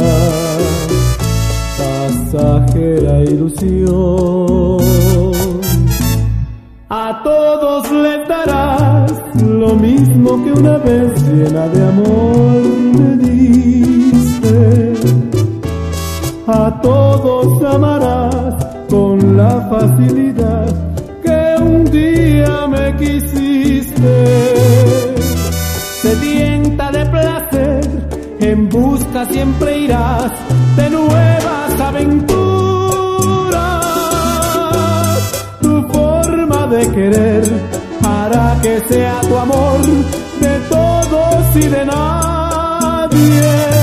pasajera 1.77 3.23
ilusión. 3.23 4.77
A 6.89 7.21
todos 7.23 7.91
les 7.91 8.27
darás 8.27 9.11
lo 9.43 9.75
mismo 9.75 10.43
que 10.43 10.51
una 10.53 10.77
vez 10.77 11.21
llena 11.23 11.67
de 11.67 11.87
amor 11.87 12.46
A 16.67 16.81
todos 16.81 17.63
amarás 17.63 18.55
con 18.89 19.37
la 19.37 19.69
facilidad 19.69 20.67
que 21.23 21.63
un 21.63 21.85
día 21.85 22.67
me 22.67 22.93
quisiste 22.97 24.15
sedienta 26.01 26.91
de 26.91 27.05
placer, 27.05 27.81
en 28.41 28.67
busca 28.67 29.25
siempre 29.27 29.77
irás 29.77 30.29
de 30.75 30.89
nuevas 30.89 31.79
aventuras. 31.79 32.25
Tu 35.61 35.87
forma 35.93 36.67
de 36.67 36.91
querer 36.91 37.43
hará 38.03 38.57
que 38.61 38.81
sea 38.89 39.21
tu 39.21 39.37
amor 39.37 39.81
de 40.41 40.59
todos 40.67 41.55
y 41.55 41.67
de 41.69 41.85
nadie. 41.85 43.76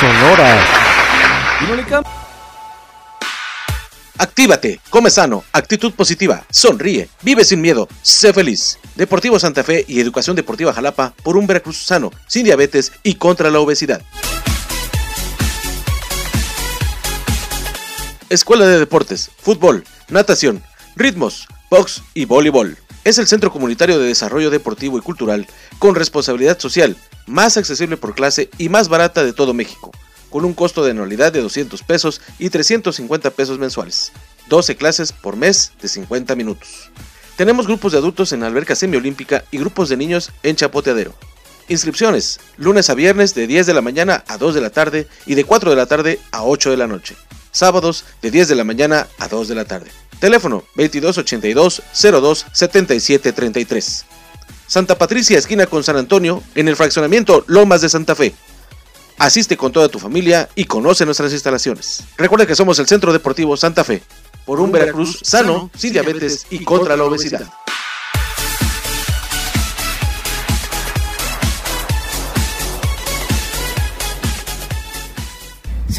Sonoras. 0.00 0.64
Actívate, 4.16 4.80
come 4.88 5.10
sano, 5.10 5.44
actitud 5.52 5.92
positiva, 5.92 6.44
sonríe, 6.50 7.08
vive 7.22 7.44
sin 7.44 7.60
miedo, 7.60 7.86
sé 8.02 8.32
feliz. 8.32 8.78
Deportivo 8.94 9.38
Santa 9.38 9.62
Fe 9.62 9.84
y 9.86 10.00
Educación 10.00 10.36
Deportiva 10.36 10.72
Jalapa 10.72 11.12
por 11.22 11.36
un 11.36 11.46
Veracruz 11.46 11.84
sano, 11.84 12.10
sin 12.26 12.44
diabetes 12.44 12.92
y 13.02 13.14
contra 13.14 13.50
la 13.50 13.60
obesidad. 13.60 14.02
Escuela 18.30 18.66
de 18.66 18.78
Deportes, 18.78 19.30
Fútbol, 19.42 19.84
Natación, 20.08 20.62
Ritmos, 20.96 21.46
Box 21.70 22.02
y 22.14 22.24
Voleibol. 22.24 22.78
Es 23.02 23.16
el 23.16 23.26
centro 23.26 23.50
comunitario 23.50 23.98
de 23.98 24.08
desarrollo 24.08 24.50
deportivo 24.50 24.98
y 24.98 25.00
cultural 25.00 25.46
con 25.78 25.94
responsabilidad 25.94 26.58
social, 26.58 26.98
más 27.26 27.56
accesible 27.56 27.96
por 27.96 28.14
clase 28.14 28.50
y 28.58 28.68
más 28.68 28.88
barata 28.90 29.24
de 29.24 29.32
todo 29.32 29.54
México, 29.54 29.90
con 30.28 30.44
un 30.44 30.52
costo 30.52 30.84
de 30.84 30.90
anualidad 30.90 31.32
de 31.32 31.40
200 31.40 31.82
pesos 31.82 32.20
y 32.38 32.50
350 32.50 33.30
pesos 33.30 33.58
mensuales. 33.58 34.12
12 34.50 34.76
clases 34.76 35.12
por 35.12 35.36
mes 35.36 35.72
de 35.80 35.88
50 35.88 36.34
minutos. 36.34 36.90
Tenemos 37.36 37.66
grupos 37.66 37.92
de 37.92 37.98
adultos 37.98 38.34
en 38.34 38.42
alberca 38.42 38.74
semiolímpica 38.74 39.44
y 39.50 39.56
grupos 39.56 39.88
de 39.88 39.96
niños 39.96 40.30
en 40.42 40.56
Chapoteadero. 40.56 41.14
Inscripciones, 41.68 42.38
lunes 42.58 42.90
a 42.90 42.94
viernes 42.94 43.34
de 43.34 43.46
10 43.46 43.66
de 43.66 43.74
la 43.74 43.80
mañana 43.80 44.24
a 44.28 44.36
2 44.36 44.54
de 44.54 44.60
la 44.60 44.70
tarde 44.70 45.08
y 45.24 45.36
de 45.36 45.44
4 45.44 45.70
de 45.70 45.76
la 45.76 45.86
tarde 45.86 46.20
a 46.32 46.42
8 46.42 46.70
de 46.70 46.76
la 46.76 46.86
noche. 46.86 47.16
Sábados 47.52 48.04
de 48.22 48.30
10 48.30 48.48
de 48.48 48.54
la 48.54 48.64
mañana 48.64 49.08
a 49.18 49.28
2 49.28 49.48
de 49.48 49.54
la 49.54 49.64
tarde. 49.64 49.90
Teléfono 50.18 50.64
2282 50.76 51.82
02 51.92 52.46
77 52.52 53.32
33. 53.32 54.04
Santa 54.66 54.96
Patricia, 54.96 55.36
esquina 55.36 55.66
con 55.66 55.82
San 55.82 55.96
Antonio, 55.96 56.42
en 56.54 56.68
el 56.68 56.76
fraccionamiento 56.76 57.44
Lomas 57.48 57.80
de 57.80 57.88
Santa 57.88 58.14
Fe. 58.14 58.34
Asiste 59.18 59.56
con 59.56 59.72
toda 59.72 59.88
tu 59.88 59.98
familia 59.98 60.48
y 60.54 60.64
conoce 60.64 61.04
nuestras 61.04 61.32
instalaciones. 61.32 62.04
Recuerda 62.16 62.46
que 62.46 62.54
somos 62.54 62.78
el 62.78 62.86
Centro 62.86 63.12
Deportivo 63.12 63.56
Santa 63.56 63.82
Fe, 63.82 64.02
por 64.46 64.60
un 64.60 64.70
Veracruz 64.70 65.18
sano, 65.22 65.70
sin 65.76 65.92
diabetes 65.92 66.46
y 66.50 66.64
contra 66.64 66.96
la 66.96 67.04
obesidad. 67.04 67.50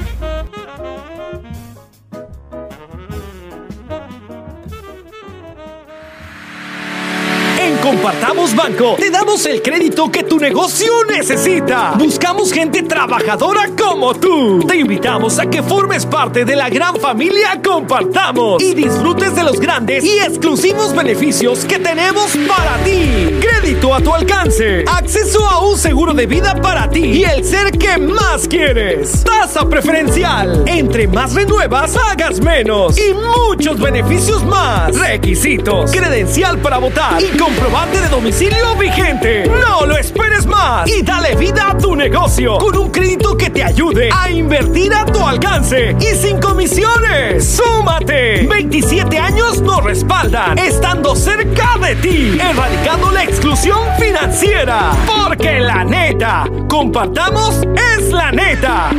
Banco 8.39 8.95
te 8.97 9.11
damos 9.11 9.45
el 9.45 9.61
crédito 9.61 10.09
que 10.09 10.23
tu 10.23 10.39
negocio 10.39 11.03
necesita. 11.09 11.91
Buscamos 11.97 12.53
gente 12.53 12.83
trabajadora 12.83 13.69
como 13.77 14.15
tú. 14.15 14.65
Te 14.65 14.77
invitamos 14.77 15.39
a 15.39 15.49
que 15.49 15.61
formes 15.61 16.05
parte 16.05 16.45
de 16.45 16.55
la 16.55 16.69
gran 16.69 16.95
familia 16.95 17.59
Compartamos 17.61 18.63
y 18.63 18.73
disfrutes 18.73 19.35
de 19.35 19.43
los 19.43 19.59
grandes 19.59 20.05
y 20.05 20.19
exclusivos 20.19 20.95
beneficios 20.95 21.65
que 21.65 21.79
tenemos 21.79 22.31
para 22.47 22.77
ti. 22.83 23.38
A 23.69 24.01
tu 24.01 24.11
alcance, 24.11 24.83
acceso 24.87 25.47
a 25.47 25.59
un 25.59 25.77
seguro 25.77 26.11
de 26.15 26.25
vida 26.25 26.55
para 26.59 26.89
ti 26.89 27.03
y 27.05 27.23
el 27.23 27.45
ser 27.45 27.69
que 27.71 27.99
más 27.99 28.47
quieres. 28.47 29.23
Tasa 29.23 29.69
preferencial. 29.69 30.63
Entre 30.65 31.07
más 31.07 31.35
renuevas, 31.35 31.91
pagas 31.91 32.41
menos 32.41 32.97
y 32.97 33.13
muchos 33.13 33.79
beneficios 33.79 34.43
más. 34.43 34.97
Requisitos, 34.97 35.91
credencial 35.91 36.57
para 36.57 36.79
votar 36.79 37.21
y 37.21 37.37
comprobante 37.37 38.01
de 38.01 38.09
domicilio 38.09 38.75
vigente. 38.75 39.47
No 39.47 39.85
lo 39.85 39.97
esperes 39.97 40.47
más 40.47 40.89
y 40.89 41.03
dale 41.03 41.35
vida 41.35 41.69
a 41.69 41.77
tu 41.77 41.95
negocio 41.95 42.57
con 42.57 42.75
un 42.75 42.89
crédito 42.89 43.37
que 43.37 43.51
te 43.51 43.63
ayude 43.63 44.09
a 44.11 44.31
invertir 44.31 44.95
a 44.95 45.05
tu 45.05 45.23
alcance 45.23 45.95
y 45.99 46.15
sin 46.15 46.39
comisiones. 46.39 47.45
¡Súmate! 47.45 48.47
27 48.47 49.19
años 49.19 49.61
nos 49.61 49.83
respaldan, 49.83 50.57
estando 50.57 51.15
cerca 51.15 51.77
de 51.79 51.95
ti, 51.97 52.39
erradicando 52.41 53.11
la 53.11 53.23
exclusión 53.23 53.58
financiera. 53.97 54.91
Porque 55.05 55.59
la 55.59 55.83
neta, 55.83 56.45
compartamos 56.69 57.61
es 57.97 58.11
la 58.11 58.31
neta. 58.31 58.91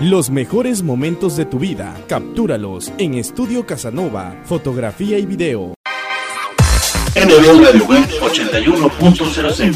Los 0.00 0.30
mejores 0.30 0.82
momentos 0.82 1.36
de 1.36 1.44
tu 1.46 1.58
vida, 1.58 1.94
captúralos 2.08 2.92
en 2.98 3.14
Estudio 3.14 3.64
Casanova, 3.66 4.36
fotografía 4.44 5.18
y 5.18 5.26
video. 5.26 5.74
NB 7.14 7.64
Radio 7.64 7.84
Web 7.84 8.08
81.06 8.20 9.74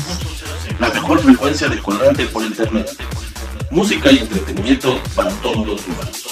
La 0.80 0.88
mejor 0.88 1.20
frecuencia 1.20 1.68
de 1.68 1.78
colorante 1.80 2.24
por 2.26 2.42
internet 2.42 2.88
Música 3.70 4.10
y 4.10 4.18
entretenimiento 4.18 4.98
para 5.14 5.30
todos 5.42 5.66
los 5.66 5.86
humanos 5.86 6.25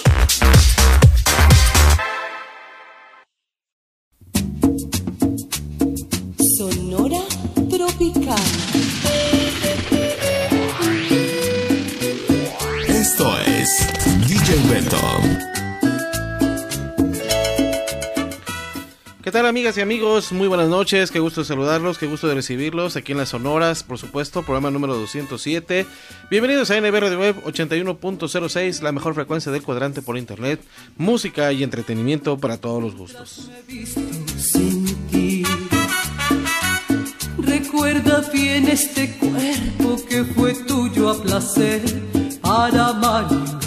Beto. 14.85 15.15
tal 19.33 19.47
amigas 19.47 19.77
y 19.79 19.81
amigos? 19.81 20.31
Muy 20.31 20.47
buenas 20.47 20.69
noches, 20.69 21.11
qué 21.11 21.19
gusto 21.19 21.41
de 21.41 21.47
saludarlos, 21.47 21.99
qué 21.99 22.07
gusto 22.07 22.29
de 22.29 22.37
recibirlos 22.37 22.95
aquí 22.95 23.11
en 23.11 23.19
las 23.19 23.31
Sonoras, 23.31 23.83
por 23.83 23.99
supuesto, 23.99 24.43
programa 24.43 24.71
número 24.71 24.95
207. 24.95 25.87
Bienvenidos 26.31 26.71
a 26.71 26.81
NB 26.81 26.93
Radio 26.93 27.19
Web 27.19 27.43
81.06, 27.45 28.81
la 28.83 28.93
mejor 28.93 29.15
frecuencia 29.15 29.51
del 29.51 29.63
cuadrante 29.63 30.03
por 30.03 30.19
internet, 30.19 30.61
música 30.97 31.51
y 31.53 31.65
entretenimiento 31.65 32.39
para 32.39 32.59
todos 32.59 32.81
los 32.81 32.95
gustos. 32.95 33.51
Recuerda 37.39 38.21
bien 38.33 38.69
este 38.69 39.17
cuerpo 39.19 40.07
que 40.09 40.25
fue 40.25 40.55
tuyo 40.55 41.11
a 41.11 41.21
placer 41.21 41.83
para 42.41 42.91
amar 42.91 43.64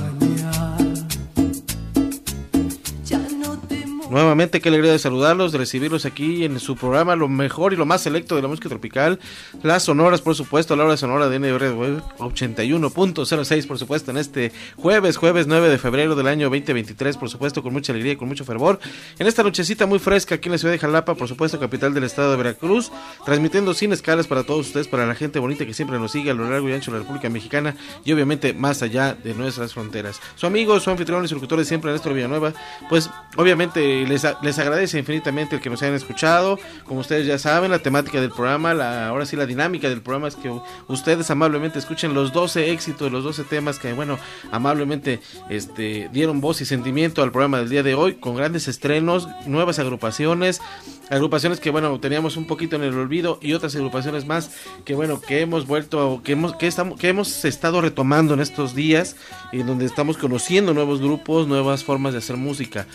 Nuevamente, 4.09 4.61
qué 4.61 4.69
alegría 4.69 4.93
de 4.93 4.99
saludarlos, 4.99 5.51
de 5.51 5.57
recibirlos 5.57 6.05
aquí 6.05 6.45
en 6.45 6.61
su 6.61 6.77
programa, 6.77 7.17
lo 7.17 7.27
mejor 7.27 7.73
y 7.73 7.75
lo 7.75 7.85
más 7.85 8.01
selecto 8.01 8.37
de 8.37 8.41
la 8.41 8.47
música 8.47 8.69
tropical. 8.69 9.19
Las 9.63 9.83
sonoras, 9.83 10.21
por 10.21 10.33
supuesto, 10.33 10.77
la 10.77 10.85
hora 10.85 10.95
sonora 10.95 11.27
de 11.27 11.39
NB 11.39 11.77
Web 11.77 12.01
81.06, 12.17 13.67
por 13.67 13.77
supuesto, 13.77 14.11
en 14.11 14.17
este 14.17 14.53
jueves, 14.77 15.17
jueves 15.17 15.47
9 15.47 15.67
de 15.67 15.77
febrero 15.77 16.15
del 16.15 16.27
año 16.27 16.45
2023, 16.45 17.17
por 17.17 17.29
supuesto, 17.29 17.61
con 17.61 17.73
mucha 17.73 17.91
alegría 17.91 18.13
y 18.13 18.15
con 18.15 18.29
mucho 18.29 18.45
fervor. 18.45 18.79
En 19.19 19.27
esta 19.27 19.43
nochecita 19.43 19.85
muy 19.85 19.99
fresca 19.99 20.35
aquí 20.35 20.47
en 20.47 20.53
la 20.53 20.57
ciudad 20.57 20.73
de 20.73 20.79
Jalapa, 20.79 21.15
por 21.15 21.27
supuesto, 21.27 21.59
capital 21.59 21.93
del 21.93 22.05
estado 22.05 22.31
de 22.31 22.37
Veracruz, 22.37 22.93
transmitiendo 23.25 23.73
sin 23.73 23.91
escalas 23.91 24.25
para 24.25 24.43
todos 24.43 24.67
ustedes, 24.67 24.87
para 24.87 25.05
la 25.05 25.15
gente 25.15 25.39
bonita 25.39 25.65
que 25.65 25.73
siempre 25.73 25.99
nos 25.99 26.13
sigue 26.13 26.31
a 26.31 26.33
lo 26.33 26.49
largo 26.49 26.69
y 26.69 26.73
ancho 26.73 26.91
de 26.91 26.97
la 26.97 27.03
República 27.03 27.29
Mexicana 27.29 27.75
y 28.05 28.13
obviamente 28.13 28.53
más 28.53 28.81
allá 28.81 29.15
de 29.15 29.33
nuestras 29.33 29.73
fronteras. 29.73 30.21
Su 30.35 30.47
amigo, 30.47 30.79
su 30.79 30.89
anfitrión 30.89 31.25
y 31.25 31.27
su 31.27 31.35
locutor 31.35 31.59
de 31.59 31.65
siempre, 31.65 31.91
Néstor 31.91 32.13
Villanueva, 32.13 32.53
pues 32.87 33.09
obviamente 33.35 33.96
les, 34.05 34.25
les 34.41 34.59
agradece 34.59 34.99
infinitamente 34.99 35.55
el 35.55 35.61
que 35.61 35.69
nos 35.69 35.81
hayan 35.81 35.95
escuchado. 35.95 36.59
Como 36.85 36.99
ustedes 36.99 37.25
ya 37.25 37.37
saben, 37.37 37.71
la 37.71 37.79
temática 37.79 38.21
del 38.21 38.31
programa, 38.31 38.73
la, 38.73 39.07
ahora 39.07 39.25
sí 39.25 39.35
la 39.35 39.45
dinámica 39.45 39.89
del 39.89 40.01
programa 40.01 40.27
es 40.27 40.35
que 40.35 40.51
ustedes 40.87 41.29
amablemente 41.31 41.79
escuchen 41.79 42.13
los 42.13 42.31
12 42.31 42.71
éxitos, 42.71 43.11
los 43.11 43.23
12 43.23 43.43
temas 43.45 43.79
que, 43.79 43.93
bueno, 43.93 44.17
amablemente 44.51 45.19
este, 45.49 46.09
dieron 46.13 46.41
voz 46.41 46.61
y 46.61 46.65
sentimiento 46.65 47.23
al 47.23 47.31
programa 47.31 47.59
del 47.59 47.69
día 47.69 47.83
de 47.83 47.95
hoy, 47.95 48.15
con 48.15 48.35
grandes 48.35 48.67
estrenos, 48.67 49.27
nuevas 49.45 49.79
agrupaciones, 49.79 50.61
agrupaciones 51.09 51.59
que, 51.59 51.69
bueno, 51.69 51.99
teníamos 51.99 52.37
un 52.37 52.47
poquito 52.47 52.75
en 52.75 52.83
el 52.83 52.97
olvido 52.97 53.39
y 53.41 53.53
otras 53.53 53.75
agrupaciones 53.75 54.25
más 54.25 54.51
que, 54.85 54.95
bueno, 54.95 55.19
que 55.21 55.41
hemos 55.41 55.65
vuelto, 55.65 56.21
que 56.23 56.33
hemos, 56.33 56.55
que 56.55 56.67
que 56.99 57.09
hemos 57.09 57.45
estado 57.45 57.81
retomando 57.81 58.33
en 58.33 58.39
estos 58.39 58.75
días 58.75 59.15
y 59.51 59.63
donde 59.63 59.85
estamos 59.85 60.17
conociendo 60.17 60.73
nuevos 60.73 61.01
grupos, 61.01 61.47
nuevas 61.47 61.83
formas 61.83 62.13
de 62.13 62.19
hacer 62.19 62.37
música. 62.37 62.87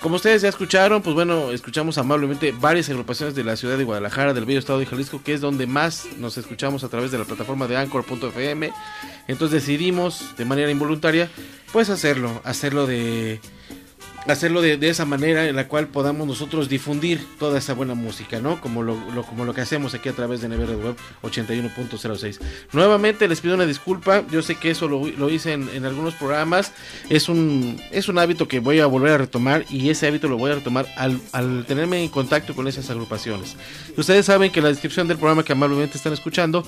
Como 0.00 0.16
ustedes 0.16 0.42
ya 0.42 0.48
escucharon, 0.50 1.00
pues 1.02 1.14
bueno, 1.14 1.50
escuchamos 1.50 1.96
amablemente 1.96 2.52
varias 2.52 2.90
agrupaciones 2.90 3.34
de 3.34 3.42
la 3.42 3.56
ciudad 3.56 3.78
de 3.78 3.84
Guadalajara, 3.84 4.34
del 4.34 4.44
bello 4.44 4.58
estado 4.58 4.78
de 4.78 4.86
Jalisco, 4.86 5.22
que 5.22 5.32
es 5.32 5.40
donde 5.40 5.66
más 5.66 6.06
nos 6.18 6.36
escuchamos 6.36 6.84
a 6.84 6.88
través 6.88 7.10
de 7.10 7.18
la 7.18 7.24
plataforma 7.24 7.66
de 7.66 7.76
Anchor.fm. 7.76 8.70
Entonces 9.26 9.62
decidimos 9.62 10.36
de 10.36 10.44
manera 10.44 10.70
involuntaria, 10.70 11.30
pues 11.72 11.88
hacerlo, 11.88 12.42
hacerlo 12.44 12.86
de 12.86 13.40
hacerlo 14.26 14.60
de, 14.62 14.76
de 14.76 14.88
esa 14.90 15.04
manera 15.04 15.48
en 15.48 15.56
la 15.56 15.66
cual 15.68 15.88
podamos 15.88 16.26
nosotros 16.26 16.68
difundir 16.68 17.26
toda 17.38 17.58
esa 17.58 17.74
buena 17.74 17.94
música, 17.94 18.38
¿no? 18.40 18.60
Como 18.60 18.82
lo, 18.82 18.96
lo- 19.14 19.22
como 19.24 19.44
lo 19.44 19.54
que 19.54 19.60
hacemos 19.62 19.94
aquí 19.94 20.08
a 20.08 20.12
través 20.12 20.40
de 20.40 20.48
Nevera 20.48 20.72
Web 20.76 20.96
81.06. 21.22 22.38
Nuevamente 22.72 23.28
les 23.28 23.40
pido 23.40 23.54
una 23.54 23.66
disculpa, 23.66 24.24
yo 24.30 24.42
sé 24.42 24.56
que 24.56 24.70
eso 24.70 24.88
lo, 24.88 25.06
lo 25.06 25.30
hice 25.30 25.52
en, 25.52 25.68
en 25.74 25.84
algunos 25.84 26.14
programas, 26.14 26.72
es 27.08 27.28
un, 27.28 27.80
es 27.90 28.08
un 28.08 28.18
hábito 28.18 28.48
que 28.48 28.60
voy 28.60 28.80
a 28.80 28.86
volver 28.86 29.12
a 29.12 29.18
retomar 29.18 29.64
y 29.70 29.90
ese 29.90 30.06
hábito 30.06 30.28
lo 30.28 30.36
voy 30.38 30.50
a 30.52 30.56
retomar 30.56 30.86
al, 30.96 31.20
al 31.32 31.64
tenerme 31.66 32.02
en 32.02 32.08
contacto 32.08 32.54
con 32.54 32.68
esas 32.68 32.88
agrupaciones. 32.90 33.56
Ustedes 33.96 34.26
saben 34.26 34.50
que 34.52 34.60
la 34.60 34.68
descripción 34.68 35.08
del 35.08 35.16
programa 35.18 35.44
que 35.44 35.52
amablemente 35.52 35.96
están 35.96 36.12
escuchando, 36.12 36.66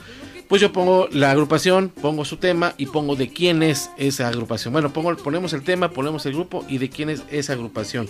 pues 0.53 0.61
yo 0.61 0.71
pongo 0.71 1.09
la 1.13 1.31
agrupación, 1.31 1.89
pongo 1.89 2.27
su 2.27 2.37
tema 2.37 2.75
y 2.77 2.85
pongo 2.85 3.17
de 3.17 3.31
quién 3.31 3.63
es 3.63 3.89
esa 3.97 4.29
agrupación. 4.29 4.75
Bueno, 4.75 4.93
pongo, 4.93 5.17
ponemos 5.17 5.55
el 5.55 5.63
tema, 5.63 5.93
ponemos 5.93 6.27
el 6.27 6.35
grupo 6.35 6.63
y 6.69 6.77
de 6.77 6.91
quién 6.91 7.09
es 7.09 7.23
esa 7.31 7.55
agrupación. 7.55 8.07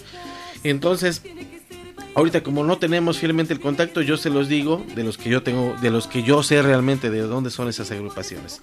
Entonces, 0.65 1.23
ahorita 2.17 2.43
como 2.43 2.65
no 2.65 2.79
tenemos 2.79 3.19
fielmente 3.19 3.53
el 3.55 3.61
contacto, 3.61 4.03
yo 4.03 4.17
se 4.17 4.29
los 4.29 4.49
digo 4.49 4.85
de 4.97 5.05
los 5.05 5.19
que 5.19 5.31
yo 5.31 5.45
tengo, 5.45 5.77
de 5.81 5.93
los 5.93 6.09
que 6.09 6.25
yo 6.25 6.43
sé 6.43 6.61
realmente 6.63 7.11
de 7.11 7.21
dónde 7.21 7.51
son 7.51 7.69
esas 7.69 7.93
agrupaciones. 7.93 8.61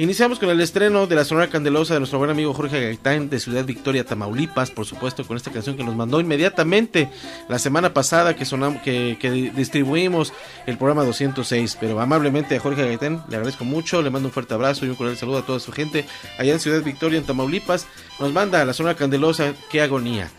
Iniciamos 0.00 0.38
con 0.38 0.48
el 0.48 0.62
estreno 0.62 1.06
de 1.06 1.14
la 1.14 1.26
Sonora 1.26 1.50
Candelosa 1.50 1.92
de 1.92 2.00
nuestro 2.00 2.18
buen 2.18 2.30
amigo 2.30 2.54
Jorge 2.54 2.80
Gaitán 2.80 3.28
de 3.28 3.38
Ciudad 3.38 3.66
Victoria, 3.66 4.02
Tamaulipas, 4.02 4.70
por 4.70 4.86
supuesto, 4.86 5.26
con 5.26 5.36
esta 5.36 5.50
canción 5.50 5.76
que 5.76 5.84
nos 5.84 5.94
mandó 5.94 6.20
inmediatamente 6.20 7.10
la 7.50 7.58
semana 7.58 7.92
pasada 7.92 8.34
que 8.34 8.46
sonamos, 8.46 8.80
que, 8.80 9.52
distribuimos 9.54 10.32
el 10.64 10.78
programa 10.78 11.04
206. 11.04 11.76
Pero 11.78 12.00
amablemente 12.00 12.56
a 12.56 12.60
Jorge 12.60 12.86
Gaitán 12.86 13.22
le 13.28 13.36
agradezco 13.36 13.66
mucho, 13.66 14.00
le 14.00 14.08
mando 14.08 14.28
un 14.28 14.32
fuerte 14.32 14.54
abrazo 14.54 14.86
y 14.86 14.88
un 14.88 14.94
cordial 14.94 15.18
saludo 15.18 15.36
a 15.36 15.44
toda 15.44 15.60
su 15.60 15.70
gente 15.70 16.06
allá 16.38 16.54
en 16.54 16.60
Ciudad 16.60 16.82
Victoria, 16.82 17.18
en 17.18 17.26
Tamaulipas. 17.26 17.86
Nos 18.18 18.32
manda 18.32 18.64
la 18.64 18.72
Sonora 18.72 18.96
Candelosa, 18.96 19.52
qué 19.70 19.82
agonía. 19.82 20.30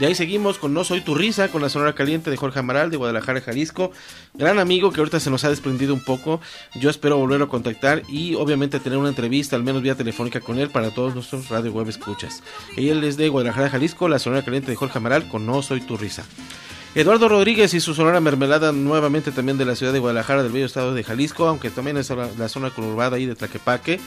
De 0.00 0.06
ahí 0.06 0.14
seguimos 0.14 0.56
con 0.56 0.72
No 0.72 0.82
Soy 0.82 1.02
Tu 1.02 1.14
Risa, 1.14 1.48
con 1.48 1.60
la 1.60 1.68
Sonora 1.68 1.94
Caliente 1.94 2.30
de 2.30 2.38
Jorge 2.38 2.58
Amaral 2.58 2.90
de 2.90 2.96
Guadalajara, 2.96 3.42
Jalisco. 3.42 3.92
Gran 4.32 4.58
amigo 4.58 4.90
que 4.92 5.00
ahorita 5.00 5.20
se 5.20 5.28
nos 5.28 5.44
ha 5.44 5.50
desprendido 5.50 5.92
un 5.92 6.02
poco. 6.02 6.40
Yo 6.74 6.88
espero 6.88 7.18
volverlo 7.18 7.44
a 7.44 7.48
contactar 7.50 8.02
y 8.08 8.34
obviamente 8.34 8.80
tener 8.80 8.98
una 8.98 9.09
entrevista, 9.10 9.56
al 9.56 9.62
menos 9.62 9.82
vía 9.82 9.94
telefónica 9.94 10.40
con 10.40 10.58
él, 10.58 10.70
para 10.70 10.90
todos 10.90 11.14
nuestros 11.14 11.48
radio 11.48 11.72
web 11.72 11.88
escuchas. 11.88 12.42
Él 12.76 13.04
es 13.04 13.16
de 13.16 13.28
Guadalajara, 13.28 13.68
Jalisco, 13.68 14.08
la 14.08 14.18
Sonora 14.18 14.44
Caliente 14.44 14.70
de 14.70 14.76
Jorge 14.76 14.98
Amaral 14.98 15.28
con 15.28 15.44
No 15.44 15.62
Soy 15.62 15.80
Tu 15.80 15.96
Risa. 15.96 16.24
Eduardo 16.94 17.28
Rodríguez 17.28 17.72
y 17.74 17.80
su 17.80 17.94
Sonora 17.94 18.20
Mermelada, 18.20 18.72
nuevamente 18.72 19.30
también 19.30 19.58
de 19.58 19.64
la 19.64 19.76
ciudad 19.76 19.92
de 19.92 20.00
Guadalajara, 20.00 20.42
del 20.42 20.50
bello 20.50 20.66
estado 20.66 20.92
de 20.92 21.04
Jalisco, 21.04 21.46
aunque 21.46 21.70
también 21.70 21.96
es 21.96 22.10
la, 22.10 22.28
la 22.36 22.48
zona 22.48 22.70
conurbada 22.70 23.16
ahí 23.16 23.26
de 23.26 23.36
Tlaquepaque. 23.36 24.00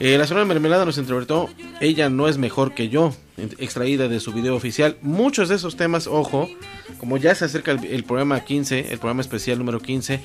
Eh, 0.00 0.16
la 0.16 0.26
Sonora 0.26 0.46
Mermelada 0.46 0.84
nos 0.84 0.96
interpretó 0.96 1.50
Ella 1.80 2.08
no 2.08 2.26
es 2.26 2.38
mejor 2.38 2.74
que 2.74 2.88
yo, 2.88 3.14
extraída 3.58 4.08
de 4.08 4.20
su 4.20 4.32
video 4.32 4.56
oficial. 4.56 4.96
Muchos 5.02 5.48
de 5.48 5.56
esos 5.56 5.76
temas, 5.76 6.06
ojo, 6.06 6.48
como 6.98 7.16
ya 7.16 7.34
se 7.34 7.44
acerca 7.44 7.72
el, 7.72 8.04
programa 8.04 8.40
15, 8.40 8.92
el 8.92 8.98
programa 8.98 9.20
especial 9.20 9.58
número 9.58 9.80
15, 9.80 10.20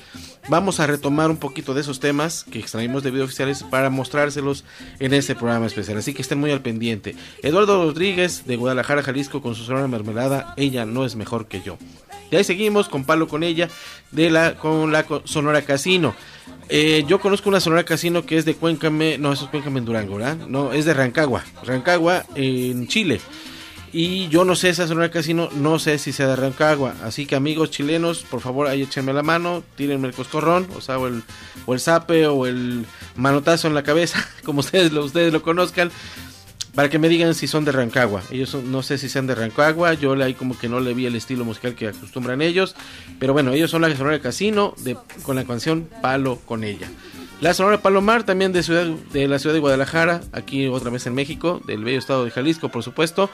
vamos 0.48 0.80
a 0.80 0.86
retomar 0.86 1.30
un 1.30 1.36
poquito 1.36 1.74
de 1.74 1.82
esos 1.82 2.00
temas 2.00 2.44
que 2.44 2.58
extraímos 2.58 3.02
de 3.02 3.10
video 3.10 3.24
oficiales 3.24 3.62
para 3.64 3.90
mostrárselos 3.90 4.64
en 4.98 5.14
este 5.14 5.34
programa 5.34 5.66
especial. 5.66 5.98
Así 5.98 6.14
que 6.14 6.22
estén 6.22 6.38
muy 6.38 6.50
al 6.50 6.62
pendiente. 6.62 7.14
Eduardo 7.42 7.84
Rodríguez 7.84 8.46
de 8.46 8.56
Guadalajara, 8.56 9.02
Jalisco, 9.02 9.42
con 9.42 9.54
su 9.54 9.64
Sonora 9.64 9.88
Mermelada, 9.88 10.54
Ella 10.56 10.86
no 10.86 11.04
es 11.04 11.16
mejor 11.16 11.48
que 11.48 11.62
yo. 11.62 11.78
Y 12.30 12.36
ahí 12.36 12.44
seguimos 12.44 12.88
con 12.88 13.04
Palo 13.04 13.28
con 13.28 13.42
ella 13.42 13.68
de 14.10 14.30
la 14.30 14.56
con 14.56 14.92
la 14.92 15.06
Sonora 15.24 15.62
Casino. 15.62 16.14
Eh, 16.68 17.04
yo 17.06 17.20
conozco 17.20 17.48
una 17.48 17.60
Sonora 17.60 17.84
Casino 17.84 18.26
que 18.26 18.36
es 18.36 18.44
de 18.44 18.54
Cuéncame, 18.54 19.18
no, 19.18 19.32
eso 19.32 19.44
es 19.44 19.50
Cuéncame 19.50 19.78
en 19.78 19.84
Durango, 19.84 20.16
¿verdad? 20.16 20.36
No, 20.48 20.72
es 20.72 20.84
de 20.84 20.94
Rancagua, 20.94 21.44
Rancagua 21.64 22.24
en 22.34 22.88
Chile. 22.88 23.20
Y 23.92 24.28
yo 24.28 24.44
no 24.44 24.56
sé 24.56 24.70
esa 24.70 24.86
Sonora 24.86 25.10
Casino, 25.10 25.48
no 25.54 25.78
sé 25.78 25.98
si 25.98 26.12
sea 26.12 26.26
de 26.26 26.36
Rancagua. 26.36 26.94
Así 27.02 27.24
que 27.24 27.36
amigos 27.36 27.70
chilenos, 27.70 28.24
por 28.24 28.40
favor, 28.40 28.66
ahí 28.66 28.82
échenme 28.82 29.12
la 29.12 29.22
mano, 29.22 29.62
tírenme 29.76 30.08
el 30.08 30.14
coscorrón, 30.14 30.66
o 30.76 30.80
sea, 30.80 30.98
o 30.98 31.06
el, 31.06 31.22
o 31.66 31.72
el 31.72 31.80
zape 31.80 32.26
o 32.26 32.46
el 32.46 32.84
manotazo 33.14 33.68
en 33.68 33.74
la 33.74 33.84
cabeza, 33.84 34.28
como 34.44 34.60
ustedes 34.60 34.92
lo, 34.92 35.04
ustedes 35.04 35.32
lo 35.32 35.42
conozcan 35.42 35.90
para 36.76 36.88
que 36.88 37.00
me 37.00 37.08
digan 37.08 37.34
si 37.34 37.48
son 37.48 37.64
de 37.64 37.72
Rancagua. 37.72 38.22
Ellos 38.30 38.50
son- 38.50 38.70
no 38.70 38.82
sé 38.84 38.98
si 38.98 39.08
sean 39.08 39.26
de 39.26 39.34
Rancagua, 39.34 39.94
yo 39.94 40.12
ahí 40.22 40.34
como 40.34 40.56
que 40.56 40.68
no 40.68 40.78
le 40.78 40.94
vi 40.94 41.06
el 41.06 41.16
estilo 41.16 41.44
musical 41.44 41.74
que 41.74 41.88
acostumbran 41.88 42.40
ellos, 42.42 42.76
pero 43.18 43.32
bueno, 43.32 43.52
ellos 43.52 43.70
son 43.72 43.82
la 43.82 43.96
Sonora 43.96 44.20
Casino 44.20 44.74
de, 44.84 44.96
con 45.24 45.34
la 45.34 45.44
canción 45.44 45.88
Palo 46.02 46.36
con 46.44 46.62
ella. 46.62 46.88
La 47.40 47.52
Sonora 47.52 47.82
Palomar 47.82 48.24
también 48.24 48.52
de, 48.52 48.62
ciudad, 48.62 48.86
de 48.86 49.28
la 49.28 49.38
ciudad 49.38 49.52
de 49.52 49.60
Guadalajara, 49.60 50.22
aquí 50.32 50.68
otra 50.68 50.90
vez 50.90 51.06
en 51.06 51.14
México, 51.14 51.60
del 51.66 51.84
bello 51.84 51.98
estado 51.98 52.24
de 52.24 52.30
Jalisco, 52.30 52.70
por 52.70 52.82
supuesto. 52.82 53.28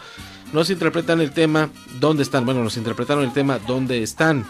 Nos 0.53 0.71
interpretan 0.71 1.21
el 1.21 1.31
tema 1.31 1.71
¿Dónde 2.01 2.23
están? 2.25 2.45
Bueno, 2.45 2.65
nos 2.65 2.77
interpretaron 2.77 3.23
el 3.25 3.33
tema 3.33 3.59
¿Dónde 3.67 4.03
están? 4.03 4.45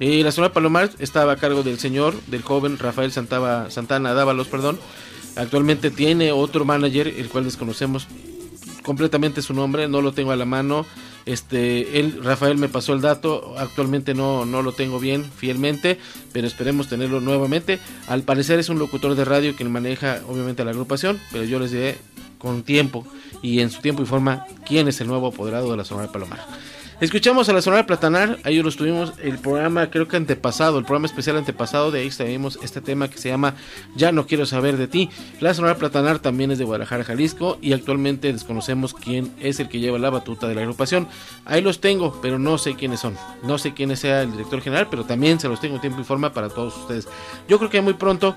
Y 0.00 0.22
la 0.24 0.32
Sonora 0.32 0.52
Palomar 0.52 0.90
estaba 0.98 1.32
a 1.32 1.36
cargo 1.36 1.62
del 1.62 1.78
señor, 1.78 2.14
del 2.26 2.42
joven 2.42 2.78
Rafael 2.78 3.12
Santaba, 3.12 3.70
Santana 3.70 4.12
Dávalos, 4.12 4.48
perdón. 4.48 4.78
Actualmente 5.36 5.90
tiene 5.90 6.32
otro 6.32 6.64
manager, 6.64 7.06
el 7.08 7.28
cual 7.28 7.44
desconocemos 7.44 8.06
completamente 8.86 9.42
su 9.42 9.52
nombre, 9.52 9.88
no 9.88 10.00
lo 10.00 10.12
tengo 10.12 10.30
a 10.30 10.36
la 10.36 10.44
mano. 10.44 10.86
Este, 11.26 11.98
él, 11.98 12.20
Rafael 12.22 12.56
me 12.56 12.68
pasó 12.68 12.92
el 12.92 13.00
dato, 13.00 13.56
actualmente 13.58 14.14
no, 14.14 14.46
no 14.46 14.62
lo 14.62 14.70
tengo 14.70 15.00
bien 15.00 15.24
fielmente, 15.24 15.98
pero 16.32 16.46
esperemos 16.46 16.88
tenerlo 16.88 17.20
nuevamente. 17.20 17.80
Al 18.06 18.22
parecer 18.22 18.60
es 18.60 18.68
un 18.68 18.78
locutor 18.78 19.16
de 19.16 19.24
radio 19.24 19.56
quien 19.56 19.72
maneja 19.72 20.20
obviamente 20.28 20.64
la 20.64 20.70
agrupación, 20.70 21.18
pero 21.32 21.42
yo 21.42 21.58
les 21.58 21.72
diré 21.72 21.98
con 22.38 22.62
tiempo 22.62 23.04
y 23.42 23.58
en 23.58 23.70
su 23.70 23.80
tiempo 23.80 24.04
y 24.04 24.06
forma 24.06 24.46
quién 24.64 24.86
es 24.86 25.00
el 25.00 25.08
nuevo 25.08 25.26
apoderado 25.26 25.68
de 25.68 25.76
la 25.76 25.84
Sonora 25.84 26.12
Palomar. 26.12 26.46
Escuchamos 26.98 27.46
a 27.50 27.52
la 27.52 27.60
Sonora 27.60 27.84
Platanar, 27.84 28.38
ahí 28.42 28.62
los 28.62 28.76
tuvimos 28.76 29.12
el 29.22 29.38
programa, 29.38 29.90
creo 29.90 30.08
que 30.08 30.16
antepasado, 30.16 30.78
el 30.78 30.86
programa 30.86 31.04
especial 31.04 31.36
antepasado, 31.36 31.90
de 31.90 32.00
ahí 32.00 32.08
tenemos 32.08 32.58
este 32.62 32.80
tema 32.80 33.10
que 33.10 33.18
se 33.18 33.28
llama 33.28 33.54
Ya 33.96 34.12
no 34.12 34.26
quiero 34.26 34.46
saber 34.46 34.78
de 34.78 34.88
ti. 34.88 35.10
La 35.40 35.52
Sonora 35.52 35.76
Platanar 35.76 36.20
también 36.20 36.52
es 36.52 36.58
de 36.58 36.64
Guadalajara, 36.64 37.04
Jalisco, 37.04 37.58
y 37.60 37.74
actualmente 37.74 38.32
desconocemos 38.32 38.94
quién 38.94 39.30
es 39.38 39.60
el 39.60 39.68
que 39.68 39.78
lleva 39.78 39.98
la 39.98 40.08
batuta 40.08 40.48
de 40.48 40.54
la 40.54 40.62
agrupación. 40.62 41.06
Ahí 41.44 41.60
los 41.60 41.82
tengo, 41.82 42.18
pero 42.22 42.38
no 42.38 42.56
sé 42.56 42.76
quiénes 42.76 43.00
son. 43.00 43.14
No 43.42 43.58
sé 43.58 43.74
quién 43.74 43.94
sea 43.94 44.22
el 44.22 44.32
director 44.32 44.62
general, 44.62 44.88
pero 44.90 45.04
también 45.04 45.38
se 45.38 45.48
los 45.48 45.60
tengo 45.60 45.74
en 45.74 45.82
tiempo 45.82 46.00
y 46.00 46.04
forma 46.04 46.32
para 46.32 46.48
todos 46.48 46.78
ustedes. 46.78 47.08
Yo 47.46 47.58
creo 47.58 47.68
que 47.68 47.82
muy 47.82 47.92
pronto 47.92 48.36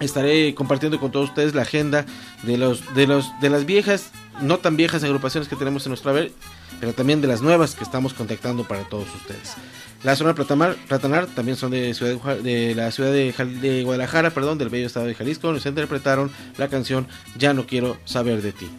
estaré 0.00 0.56
compartiendo 0.56 0.98
con 0.98 1.12
todos 1.12 1.28
ustedes 1.28 1.54
la 1.54 1.62
agenda 1.62 2.04
de 2.42 2.58
los 2.58 2.94
de 2.94 3.06
los 3.06 3.30
de 3.40 3.50
las 3.50 3.64
viejas 3.64 4.10
no 4.40 4.58
tan 4.58 4.76
viejas 4.76 5.04
agrupaciones 5.04 5.48
que 5.48 5.56
tenemos 5.56 5.86
en 5.86 5.90
nuestra 5.90 6.12
haber 6.12 6.32
pero 6.80 6.92
también 6.92 7.20
de 7.20 7.28
las 7.28 7.42
nuevas 7.42 7.74
que 7.74 7.84
estamos 7.84 8.14
contactando 8.14 8.64
para 8.66 8.88
todos 8.88 9.08
ustedes 9.14 9.56
la 10.02 10.16
zona 10.16 10.34
Platamar, 10.34 10.76
Platanar 10.88 11.26
también 11.26 11.58
son 11.58 11.72
de, 11.72 11.92
ciudad 11.92 12.38
de, 12.38 12.74
la 12.74 12.90
ciudad 12.90 13.12
de, 13.12 13.34
de, 13.60 13.84
Guadalajara, 13.84 14.30
perdón, 14.30 14.56
del 14.56 14.70
bello 14.70 14.86
estado 14.86 15.04
de 15.04 15.14
Jalisco, 15.14 15.52
nos 15.52 15.66
interpretaron 15.66 16.30
la 16.56 16.68
canción 16.68 17.06
Ya 17.36 17.52
no 17.52 17.66
quiero 17.66 17.98
saber 18.06 18.40
de 18.40 18.52
ti. 18.52 18.70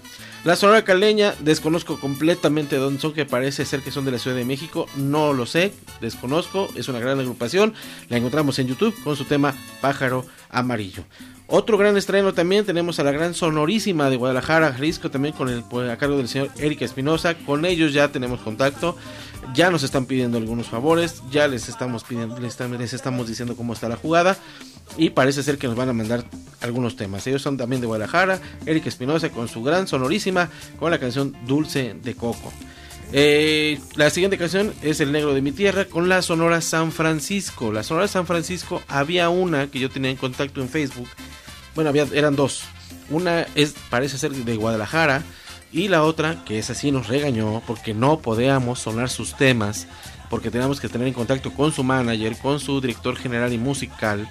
La 0.44 0.56
Sonora 0.56 0.84
Caleña, 0.84 1.36
desconozco 1.40 2.00
completamente 2.00 2.78
dónde 2.78 3.00
son, 3.00 3.14
que 3.14 3.28
parece 3.28 3.64
ser 3.64 3.82
que 3.82 3.92
son 3.92 4.06
de 4.06 4.12
la 4.12 4.18
Ciudad 4.18 4.36
de 4.36 4.44
México, 4.44 4.88
no 4.96 5.34
lo 5.34 5.46
sé, 5.46 5.72
desconozco, 6.02 6.68
es 6.76 6.88
una 6.90 7.00
gran 7.00 7.20
agrupación, 7.20 7.76
la 8.10 8.18
encontramos 8.18 8.58
en 8.58 8.66
YouTube 8.66 8.96
con 9.04 9.16
su 9.16 9.26
tema 9.26 9.54
Pájaro 9.82 10.26
Amarillo. 10.50 11.04
Otro 11.46 11.78
gran 11.78 11.96
estreno 11.96 12.34
también 12.34 12.66
tenemos 12.66 12.98
a 13.00 13.04
la 13.04 13.12
gran 13.12 13.36
sonorísima 13.36 14.10
de 14.10 14.16
Guadalajara, 14.16 14.74
Jalisco, 14.74 15.12
también 15.12 15.36
con 15.36 15.48
el 15.48 15.64
pues, 15.64 15.88
a 15.92 15.98
cargo 15.98 16.18
del 16.18 16.28
señor 16.28 16.50
Eric 16.58 16.82
Espinosa. 16.82 17.36
Con 17.36 17.66
ellos 17.66 17.94
ya 17.94 18.08
tenemos 18.08 18.40
contacto, 18.40 18.98
ya 19.54 19.70
nos 19.70 19.84
están 19.84 20.06
pidiendo 20.06 20.38
algunos 20.38 20.68
favores, 20.68 21.22
ya 21.32 21.48
les 21.48 21.70
estamos 21.70 22.04
pidiendo, 22.04 22.40
les, 22.40 22.94
estamos 22.94 23.28
diciendo 23.28 23.56
cómo 23.56 23.74
está 23.74 23.90
la 23.90 23.96
jugada 23.96 24.38
y 24.98 25.12
parece 25.12 25.44
ser 25.44 25.58
que 25.58 25.68
nos 25.68 25.76
van 25.76 25.90
a 25.90 25.94
mandar 25.94 26.24
algunos 26.62 26.96
temas. 26.96 27.26
Ellos 27.28 27.42
son 27.42 27.58
también 27.58 27.82
de 27.82 27.88
Guadalajara, 27.88 28.40
Eric 28.66 28.88
Espinosa 28.88 29.30
con 29.30 29.48
su 29.48 29.64
gran 29.64 29.88
sonorísima 29.88 30.50
con 30.80 30.92
la 30.92 31.00
canción 31.00 31.36
Dulce 31.46 31.96
de 32.02 32.16
Coco. 32.16 32.52
Eh, 33.14 33.78
la 33.96 34.10
siguiente 34.10 34.38
canción 34.38 34.74
es 34.82 35.02
El 35.02 35.12
Negro 35.12 35.34
de 35.34 35.42
mi 35.42 35.52
Tierra 35.52 35.86
con 35.86 36.08
la 36.08 36.22
Sonora 36.22 36.62
San 36.62 36.92
Francisco. 36.92 37.74
La 37.74 37.84
Sonora 37.84 38.08
San 38.08 38.26
Francisco 38.26 38.82
había 38.88 39.30
una 39.30 39.68
que 39.68 39.80
yo 39.80 39.90
tenía 39.90 40.12
en 40.12 40.18
contacto 40.18 40.62
en 40.62 40.70
Facebook 40.70 41.10
bueno, 41.76 41.90
había, 41.90 42.06
eran 42.14 42.36
dos. 42.36 42.64
Una 43.10 43.48
es, 43.56 43.76
parece 43.90 44.18
ser 44.18 44.32
de 44.32 44.56
Guadalajara. 44.56 45.24
Y 45.72 45.88
la 45.88 46.04
otra, 46.04 46.44
que 46.44 46.60
es 46.60 46.70
así, 46.70 46.92
nos 46.92 47.08
regañó 47.08 47.62
porque 47.66 47.94
no 47.94 48.20
podíamos 48.20 48.80
sonar 48.80 49.10
sus 49.10 49.36
temas. 49.36 49.88
Porque 50.30 50.52
teníamos 50.52 50.80
que 50.80 50.90
tener 50.90 51.08
en 51.08 51.14
contacto 51.14 51.54
con 51.54 51.72
su 51.72 51.84
manager, 51.84 52.38
con 52.38 52.60
su 52.60 52.80
director 52.80 53.16
general 53.16 53.52
y 53.54 53.58
musical 53.58 54.28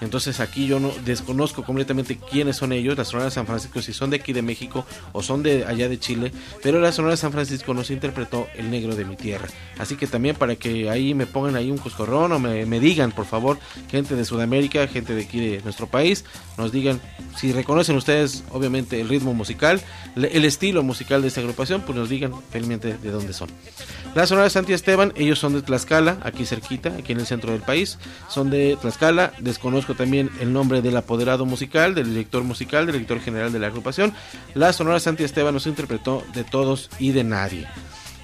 entonces 0.00 0.40
aquí 0.40 0.66
yo 0.66 0.80
no 0.80 0.90
desconozco 1.04 1.62
completamente 1.64 2.18
quiénes 2.18 2.56
son 2.56 2.72
ellos, 2.72 2.96
la 2.96 3.04
Sonora 3.04 3.26
de 3.26 3.30
San 3.30 3.46
Francisco, 3.46 3.80
si 3.82 3.92
son 3.92 4.10
de 4.10 4.16
aquí 4.16 4.32
de 4.32 4.42
México 4.42 4.84
o 5.12 5.22
son 5.22 5.42
de 5.42 5.64
allá 5.64 5.88
de 5.88 5.98
Chile, 5.98 6.32
pero 6.62 6.80
la 6.80 6.92
Sonora 6.92 7.12
de 7.12 7.18
San 7.18 7.32
Francisco 7.32 7.74
nos 7.74 7.90
interpretó 7.90 8.46
El 8.54 8.70
Negro 8.70 8.94
de 8.94 9.04
mi 9.04 9.16
Tierra. 9.16 9.48
Así 9.78 9.96
que 9.96 10.06
también 10.06 10.36
para 10.36 10.56
que 10.56 10.90
ahí 10.90 11.14
me 11.14 11.26
pongan 11.26 11.56
ahí 11.56 11.70
un 11.70 11.78
coscorrón 11.78 12.32
o 12.32 12.38
me, 12.38 12.80
digan, 12.80 13.12
por 13.12 13.26
favor, 13.26 13.58
gente 13.90 14.16
de 14.16 14.24
Sudamérica, 14.24 14.86
gente 14.88 15.14
de 15.14 15.22
aquí 15.22 15.40
de 15.40 15.62
nuestro 15.62 15.86
país, 15.86 16.24
nos 16.56 16.72
digan 16.72 17.00
si 17.36 17.52
reconocen 17.52 17.96
ustedes, 17.96 18.44
obviamente, 18.50 19.00
el 19.00 19.08
ritmo 19.08 19.34
musical, 19.34 19.80
el 20.16 20.44
estilo 20.44 20.82
musical 20.82 21.22
de 21.22 21.28
esta 21.28 21.40
agrupación, 21.40 21.82
pues 21.82 21.96
nos 21.96 22.08
digan 22.08 22.32
felizmente 22.50 22.96
de 22.96 23.10
dónde 23.10 23.32
son. 23.32 23.48
La 24.14 24.26
Sonora 24.26 24.44
de 24.44 24.50
Santi 24.50 24.72
Esteban, 24.72 25.12
ellos 25.16 25.38
son 25.38 25.52
de 25.52 25.62
Tlaxcala, 25.62 26.18
aquí 26.22 26.46
cerquita, 26.46 26.94
aquí 26.98 27.12
en 27.12 27.20
el 27.20 27.26
centro 27.26 27.52
del 27.52 27.60
país, 27.60 27.98
son 28.28 28.48
de 28.48 28.78
Tlaxcala, 28.80 29.32
desconozco 29.40 29.85
también 29.94 30.30
el 30.40 30.52
nombre 30.52 30.82
del 30.82 30.96
apoderado 30.96 31.46
musical, 31.46 31.94
del 31.94 32.10
director 32.10 32.42
musical, 32.42 32.86
del 32.86 32.94
director 32.94 33.20
general 33.20 33.52
de 33.52 33.58
la 33.58 33.68
agrupación. 33.68 34.12
La 34.54 34.72
Sonora 34.72 35.00
Santi 35.00 35.24
Esteban 35.24 35.54
nos 35.54 35.66
interpretó 35.66 36.24
de 36.34 36.44
todos 36.44 36.90
y 36.98 37.12
de 37.12 37.24
nadie. 37.24 37.66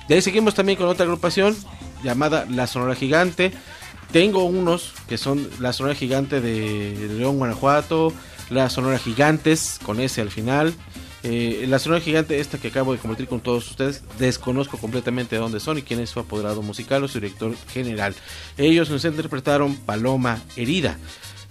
De 0.09 0.17
ahí 0.17 0.23
seguimos 0.23 0.55
también 0.55 0.79
con 0.79 0.89
otra 0.89 1.05
agrupación 1.05 1.57
llamada 2.03 2.47
La 2.51 2.67
Sonora 2.67 2.95
Gigante. 2.95 3.53
Tengo 4.11 4.45
unos 4.45 4.93
que 5.09 5.17
son 5.17 5.49
La 5.59 5.73
Sonora 5.73 5.95
Gigante 5.95 6.41
de 6.41 7.09
León, 7.17 7.39
Guanajuato, 7.39 8.13
La 8.51 8.69
Sonora 8.69 8.99
Gigantes 8.99 9.79
con 9.85 10.01
ese 10.01 10.21
al 10.21 10.31
final. 10.31 10.75
Eh, 11.25 11.67
la 11.69 11.79
Sonora 11.79 12.01
Gigante, 12.01 12.41
esta 12.41 12.59
que 12.59 12.69
acabo 12.69 12.93
de 12.93 12.99
compartir 12.99 13.29
con 13.29 13.41
todos 13.41 13.71
ustedes, 13.71 14.03
desconozco 14.19 14.77
completamente 14.77 15.37
de 15.37 15.41
dónde 15.41 15.61
son 15.61 15.79
y 15.79 15.83
quién 15.83 16.01
es 16.01 16.11
su 16.11 16.19
apoderado 16.19 16.63
musical 16.63 17.05
o 17.05 17.09
su 17.09 17.21
director 17.21 17.55
general. 17.73 18.15
Ellos 18.59 18.91
nos 18.91 19.05
interpretaron 19.05 19.77
Paloma 19.77 20.43
Herida. 20.57 20.99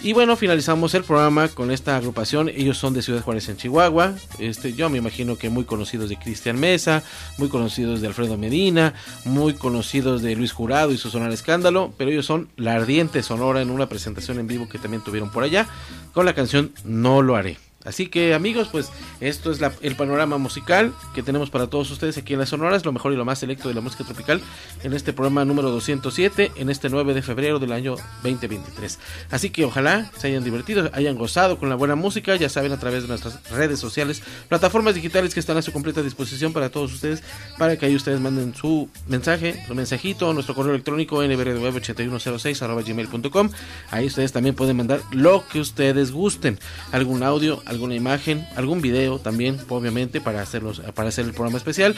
Y 0.04 0.14
bueno, 0.14 0.36
finalizamos 0.36 0.96
el 0.96 1.04
programa 1.04 1.48
con 1.50 1.70
esta 1.70 1.96
agrupación. 1.96 2.50
Ellos 2.50 2.80
son 2.80 2.96
de 2.96 3.04
Ciudad 3.04 3.22
Juárez 3.22 3.50
en 3.50 3.58
Chihuahua. 3.58 4.16
Este, 4.40 4.74
yo 4.74 4.90
me 4.90 4.98
imagino 4.98 5.38
que 5.38 5.52
muy 5.52 5.64
conocidos 5.64 6.10
de 6.10 6.18
Cristian 6.18 6.60
Mesa, 6.60 7.04
muy 7.38 7.50
conocidos 7.50 8.02
de 8.02 8.08
Alfredo 8.08 8.36
Medina, 8.36 8.96
muy 9.26 9.54
conocidos 9.54 10.24
de 10.24 10.36
Luis 10.36 10.54
Jurado 10.54 10.92
y 10.92 10.98
su 10.98 11.12
Sonar 11.12 11.32
Escándalo. 11.32 11.94
Pero 12.00 12.10
ellos 12.10 12.26
son 12.26 12.50
la 12.58 12.74
ardiente 12.74 13.22
sonora 13.22 13.62
en 13.62 13.70
una 13.70 13.90
presentación 13.90 14.40
en 14.40 14.48
vivo 14.48 14.68
que 14.68 14.80
también 14.80 15.04
tuvieron 15.04 15.30
por 15.30 15.44
allá 15.44 15.68
con 16.14 16.26
la 16.26 16.34
canción 16.34 16.72
No 16.84 17.22
lo 17.22 17.36
haré. 17.36 17.71
Así 17.86 18.08
que 18.08 18.34
amigos, 18.34 18.70
pues 18.72 18.90
esto 19.20 19.52
es 19.52 19.60
el 19.82 19.96
panorama 19.96 20.38
musical 20.38 20.94
que 21.14 21.24
tenemos 21.24 21.50
para 21.50 21.68
todos 21.68 21.90
ustedes 21.92 22.18
aquí 22.18 22.34
en 22.34 22.40
las 22.40 22.50
Sonoras, 22.50 22.86
lo 22.86 22.92
mejor 22.92 23.14
y 23.14 23.16
lo 23.16 23.26
más 23.26 23.40
selecto 23.40 23.68
de 23.68 23.74
la 23.74 23.82
música 23.82 24.04
tropical 24.04 24.42
en 24.84 24.94
este 24.94 25.14
programa 25.14 25.46
número 25.46 25.70
207, 25.72 26.52
en 26.56 26.70
este 26.70 26.90
9 26.90 27.14
de 27.14 27.22
febrero 27.22 27.60
del 27.60 27.72
año 27.72 27.96
2023. 28.24 29.00
Así 29.30 29.50
que 29.50 29.66
ojalá 29.66 30.12
se 30.18 30.28
hayan 30.28 30.44
divertido, 30.44 30.90
hayan 30.94 31.16
gozado 31.16 31.58
con 31.58 31.70
la 31.70 31.76
buena 31.76 31.96
música, 31.96 32.36
ya 32.36 32.50
saben 32.50 32.72
a 32.72 32.80
través 32.80 33.04
de 33.04 33.10
nuestras 33.10 33.50
redes 33.52 33.80
sociales, 33.80 34.22
plataformas 34.50 34.96
digitales 34.96 35.34
que 35.34 35.40
están 35.40 35.58
a 35.58 35.62
su 35.62 35.72
completa 35.72 36.02
disposición 36.02 36.54
para 36.54 36.70
todos 36.70 36.94
ustedes, 36.94 37.24
para 37.58 37.78
que 37.78 37.86
ahí 37.86 37.96
ustedes 37.96 38.20
manden 38.20 38.56
su 38.56 38.90
mensaje, 39.08 39.64
su 39.68 39.76
mensajito, 39.76 40.34
nuestro 40.34 40.56
correo 40.56 40.74
electrónico 40.74 41.24
nbrdweb8106 41.24 43.52
ahí 43.92 44.06
ustedes 44.06 44.32
también 44.32 44.56
pueden 44.56 44.78
mandar 44.78 45.02
lo 45.12 45.48
que 45.48 45.60
ustedes 45.60 46.12
gusten, 46.12 46.60
algún 46.92 47.24
audio, 47.24 47.62
alguna 47.72 47.96
imagen, 47.96 48.46
algún 48.56 48.82
video 48.82 49.18
también, 49.18 49.58
obviamente, 49.70 50.20
para, 50.20 50.42
hacerlos, 50.42 50.82
para 50.94 51.10
hacer 51.10 51.26
el 51.26 51.32
programa 51.32 51.58
especial. 51.58 51.96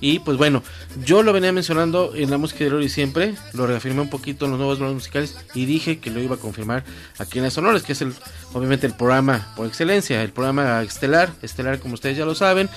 Y 0.00 0.18
pues 0.18 0.36
bueno, 0.36 0.62
yo 1.04 1.22
lo 1.22 1.32
venía 1.32 1.52
mencionando 1.52 2.12
en 2.14 2.28
la 2.28 2.38
música 2.38 2.64
de 2.64 2.70
Lori 2.70 2.88
siempre, 2.88 3.36
lo 3.52 3.66
reafirmé 3.66 4.02
un 4.02 4.10
poquito 4.10 4.44
en 4.44 4.50
los 4.50 4.58
nuevos 4.58 4.80
blogs 4.80 4.94
musicales 4.94 5.36
y 5.54 5.64
dije 5.64 6.00
que 6.00 6.10
lo 6.10 6.20
iba 6.20 6.34
a 6.34 6.38
confirmar 6.38 6.84
aquí 7.18 7.38
en 7.38 7.44
las 7.44 7.54
Sonores, 7.54 7.84
que 7.84 7.92
es 7.92 8.02
el, 8.02 8.12
obviamente 8.52 8.86
el 8.86 8.94
programa 8.94 9.52
por 9.56 9.66
excelencia, 9.66 10.22
el 10.22 10.32
programa 10.32 10.82
estelar, 10.82 11.32
estelar 11.40 11.78
como 11.78 11.94
ustedes 11.94 12.16
ya 12.16 12.24
lo 12.24 12.34
saben. 12.34 12.68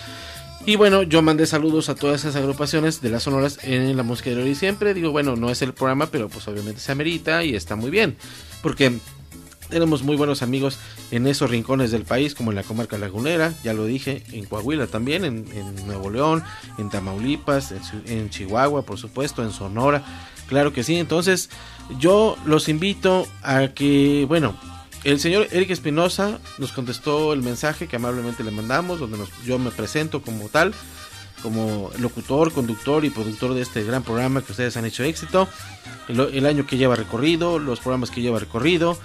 Y 0.67 0.77
bueno, 0.77 1.03
yo 1.03 1.21
mandé 1.21 1.45
saludos 1.47 1.89
a 1.89 1.95
todas 1.95 2.21
esas 2.21 2.35
agrupaciones 2.35 3.01
de 3.01 3.09
las 3.09 3.23
sonoras 3.23 3.59
en 3.63 3.95
la 3.97 4.03
música 4.03 4.29
de 4.29 4.37
Lori 4.37 4.55
siempre. 4.55 4.93
Digo, 4.93 5.11
bueno, 5.11 5.35
no 5.35 5.49
es 5.49 5.61
el 5.61 5.73
programa, 5.73 6.07
pero 6.07 6.29
pues 6.29 6.47
obviamente 6.47 6.79
se 6.79 6.91
amerita 6.91 7.43
y 7.43 7.55
está 7.55 7.75
muy 7.75 7.91
bien. 7.91 8.15
Porque 8.63 8.99
tenemos 9.69 10.03
muy 10.03 10.15
buenos 10.15 10.41
amigos 10.41 10.77
en 11.11 11.27
esos 11.27 11.49
rincones 11.49 11.91
del 11.91 12.03
país, 12.03 12.35
como 12.35 12.51
en 12.51 12.55
la 12.55 12.63
comarca 12.63 12.97
lagunera, 12.97 13.53
ya 13.63 13.73
lo 13.73 13.85
dije, 13.85 14.23
en 14.31 14.45
Coahuila 14.45 14.87
también, 14.87 15.25
en, 15.25 15.87
Nuevo 15.87 16.09
León, 16.09 16.43
en 16.77 16.89
Tamaulipas, 16.89 17.73
en, 18.05 18.29
Chihuahua, 18.29 18.83
por 18.83 18.97
supuesto, 18.97 19.43
en 19.43 19.51
Sonora. 19.51 20.03
Claro 20.47 20.73
que 20.73 20.83
sí, 20.83 20.95
entonces 20.97 21.49
yo 21.99 22.37
los 22.45 22.69
invito 22.69 23.27
a 23.41 23.69
que, 23.69 24.25
bueno, 24.27 24.57
el 25.03 25.19
señor 25.19 25.47
Eric 25.51 25.71
Espinosa 25.71 26.39
nos 26.57 26.71
contestó 26.71 27.33
el 27.33 27.41
mensaje 27.41 27.87
que 27.87 27.95
amablemente 27.95 28.43
le 28.43 28.51
mandamos, 28.51 28.99
donde 28.99 29.17
yo 29.45 29.59
me 29.59 29.71
presento 29.71 30.21
como 30.21 30.49
tal, 30.49 30.73
como 31.41 31.91
locutor, 31.99 32.51
conductor 32.51 33.05
y 33.05 33.09
productor 33.09 33.53
de 33.53 33.61
este 33.61 33.83
gran 33.83 34.03
programa 34.03 34.41
que 34.41 34.51
ustedes 34.51 34.77
han 34.77 34.85
hecho 34.85 35.03
éxito, 35.03 35.47
el 36.07 36.45
año 36.45 36.65
que 36.67 36.77
lleva 36.77 36.95
recorrido, 36.95 37.59
los 37.59 37.79
programas 37.79 38.11
que 38.11 38.21
lleva 38.21 38.39
recorrido, 38.39 38.97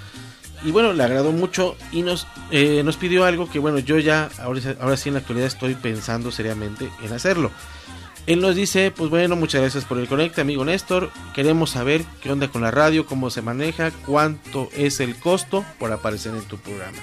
y 0.64 0.70
bueno, 0.70 0.92
le 0.92 1.02
agradó 1.02 1.32
mucho 1.32 1.76
y 1.92 2.02
nos, 2.02 2.26
eh, 2.50 2.82
nos 2.84 2.96
pidió 2.96 3.24
algo 3.24 3.48
que 3.48 3.58
bueno, 3.58 3.78
yo 3.78 3.98
ya 3.98 4.30
ahora, 4.38 4.60
ahora 4.80 4.96
sí 4.96 5.08
en 5.08 5.14
la 5.14 5.20
actualidad 5.20 5.46
estoy 5.46 5.74
pensando 5.74 6.30
seriamente 6.30 6.90
en 7.02 7.12
hacerlo. 7.12 7.50
Él 8.26 8.40
nos 8.40 8.54
dice, 8.54 8.90
pues 8.90 9.10
bueno, 9.10 9.34
muchas 9.34 9.62
gracias 9.62 9.84
por 9.84 9.98
el 9.98 10.06
conecte, 10.06 10.40
amigo 10.40 10.64
Néstor. 10.64 11.10
Queremos 11.34 11.70
saber 11.70 12.04
qué 12.22 12.30
onda 12.30 12.48
con 12.48 12.62
la 12.62 12.70
radio, 12.70 13.06
cómo 13.06 13.30
se 13.30 13.42
maneja, 13.42 13.90
cuánto 14.06 14.68
es 14.76 15.00
el 15.00 15.16
costo 15.16 15.64
por 15.78 15.90
aparecer 15.90 16.34
en 16.34 16.42
tu 16.42 16.58
programa. 16.58 16.98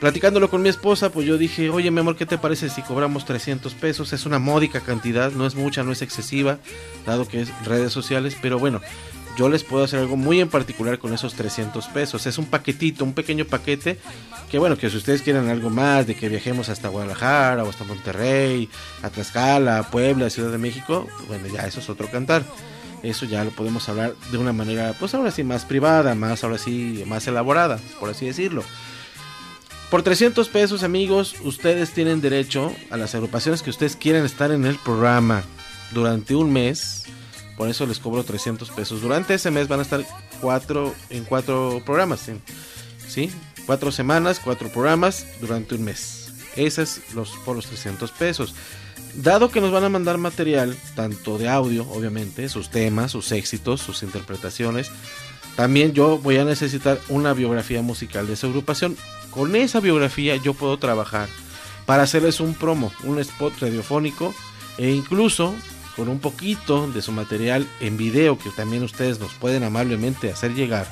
Platicándolo 0.00 0.50
con 0.50 0.60
mi 0.60 0.68
esposa, 0.68 1.10
pues 1.10 1.26
yo 1.26 1.38
dije, 1.38 1.70
oye 1.70 1.90
mi 1.90 2.00
amor, 2.00 2.16
¿qué 2.16 2.26
te 2.26 2.36
parece 2.36 2.68
si 2.68 2.82
cobramos 2.82 3.24
300 3.24 3.74
pesos? 3.74 4.12
Es 4.12 4.26
una 4.26 4.38
módica 4.38 4.80
cantidad, 4.80 5.30
no 5.30 5.46
es 5.46 5.54
mucha, 5.54 5.82
no 5.82 5.92
es 5.92 6.02
excesiva, 6.02 6.58
dado 7.06 7.28
que 7.28 7.42
es 7.42 7.64
redes 7.64 7.92
sociales, 7.92 8.36
pero 8.42 8.58
bueno, 8.58 8.80
yo 9.36 9.48
les 9.48 9.64
puedo 9.64 9.84
hacer 9.84 10.00
algo 10.00 10.16
muy 10.16 10.40
en 10.40 10.48
particular 10.48 10.98
con 10.98 11.12
esos 11.12 11.34
300 11.34 11.86
pesos. 11.88 12.26
Es 12.26 12.38
un 12.38 12.46
paquetito, 12.46 13.04
un 13.04 13.14
pequeño 13.14 13.44
paquete 13.44 13.98
que 14.50 14.58
bueno, 14.58 14.76
que 14.76 14.88
si 14.90 14.96
ustedes 14.96 15.22
quieren 15.22 15.48
algo 15.48 15.70
más, 15.70 16.06
de 16.06 16.14
que 16.14 16.28
viajemos 16.28 16.68
hasta 16.68 16.88
Guadalajara 16.88 17.64
o 17.64 17.68
hasta 17.68 17.84
Monterrey, 17.84 18.68
a 19.02 19.10
Tlaxcala, 19.10 19.90
Puebla, 19.90 20.30
Ciudad 20.30 20.52
de 20.52 20.58
México, 20.58 21.08
bueno, 21.28 21.48
ya 21.48 21.66
eso 21.66 21.80
es 21.80 21.88
otro 21.88 22.10
cantar. 22.10 22.44
Eso 23.02 23.26
ya 23.26 23.44
lo 23.44 23.50
podemos 23.50 23.86
hablar 23.88 24.14
de 24.30 24.38
una 24.38 24.52
manera, 24.52 24.94
pues 24.98 25.14
ahora 25.14 25.30
sí, 25.30 25.44
más 25.44 25.66
privada, 25.66 26.14
más 26.14 26.42
ahora 26.42 26.56
sí, 26.56 27.04
más 27.06 27.26
elaborada, 27.26 27.78
por 28.00 28.08
así 28.08 28.26
decirlo. 28.26 28.64
Por 29.90 30.02
300 30.02 30.48
pesos, 30.48 30.82
amigos, 30.82 31.36
ustedes 31.44 31.92
tienen 31.92 32.20
derecho 32.20 32.72
a 32.90 32.96
las 32.96 33.14
agrupaciones 33.14 33.62
que 33.62 33.70
ustedes 33.70 33.94
quieran 33.94 34.24
estar 34.24 34.50
en 34.52 34.64
el 34.64 34.76
programa 34.76 35.44
durante 35.92 36.34
un 36.34 36.52
mes. 36.52 37.04
Por 37.56 37.68
eso 37.68 37.86
les 37.86 37.98
cobro 37.98 38.24
300 38.24 38.70
pesos. 38.70 39.00
Durante 39.00 39.34
ese 39.34 39.50
mes 39.50 39.68
van 39.68 39.80
a 39.80 39.82
estar 39.82 40.04
cuatro, 40.40 40.94
en 41.10 41.24
cuatro 41.24 41.82
programas. 41.84 42.28
¿sí? 43.08 43.30
Cuatro 43.66 43.92
semanas, 43.92 44.40
cuatro 44.42 44.68
programas 44.68 45.26
durante 45.40 45.74
un 45.74 45.84
mes. 45.84 46.32
Esos 46.56 47.00
los, 47.14 47.30
por 47.44 47.56
los 47.56 47.66
300 47.66 48.10
pesos. 48.12 48.54
Dado 49.14 49.50
que 49.50 49.60
nos 49.60 49.70
van 49.70 49.84
a 49.84 49.88
mandar 49.88 50.18
material, 50.18 50.76
tanto 50.96 51.38
de 51.38 51.48
audio, 51.48 51.86
obviamente, 51.90 52.48
sus 52.48 52.70
temas, 52.70 53.12
sus 53.12 53.30
éxitos, 53.30 53.80
sus 53.80 54.02
interpretaciones, 54.02 54.90
también 55.56 55.92
yo 55.92 56.18
voy 56.18 56.38
a 56.38 56.44
necesitar 56.44 57.00
una 57.08 57.32
biografía 57.32 57.80
musical 57.80 58.26
de 58.26 58.32
esa 58.32 58.48
agrupación. 58.48 58.96
Con 59.30 59.54
esa 59.54 59.80
biografía 59.80 60.36
yo 60.36 60.54
puedo 60.54 60.78
trabajar 60.78 61.28
para 61.86 62.02
hacerles 62.02 62.40
un 62.40 62.54
promo, 62.54 62.92
un 63.04 63.20
spot 63.20 63.60
radiofónico 63.60 64.34
e 64.78 64.90
incluso 64.90 65.54
con 65.96 66.08
un 66.08 66.20
poquito 66.20 66.90
de 66.90 67.02
su 67.02 67.12
material 67.12 67.66
en 67.80 67.96
video 67.96 68.38
que 68.38 68.50
también 68.50 68.82
ustedes 68.82 69.20
nos 69.20 69.32
pueden 69.34 69.64
amablemente 69.64 70.30
hacer 70.30 70.54
llegar 70.54 70.86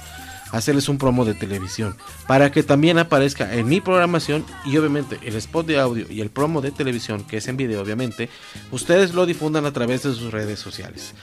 hacerles 0.52 0.88
un 0.88 0.98
promo 0.98 1.24
de 1.24 1.34
televisión 1.34 1.96
para 2.26 2.52
que 2.52 2.62
también 2.62 2.98
aparezca 2.98 3.54
en 3.54 3.66
mi 3.66 3.80
programación 3.80 4.44
y 4.64 4.76
obviamente 4.76 5.18
el 5.22 5.34
spot 5.36 5.66
de 5.66 5.78
audio 5.78 6.06
y 6.08 6.20
el 6.20 6.30
promo 6.30 6.60
de 6.60 6.70
televisión 6.70 7.24
que 7.24 7.38
es 7.38 7.48
en 7.48 7.56
video 7.56 7.82
obviamente 7.82 8.28
ustedes 8.70 9.14
lo 9.14 9.26
difundan 9.26 9.64
a 9.64 9.72
través 9.72 10.02
de 10.02 10.14
sus 10.14 10.30
redes 10.30 10.60
sociales. 10.60 11.14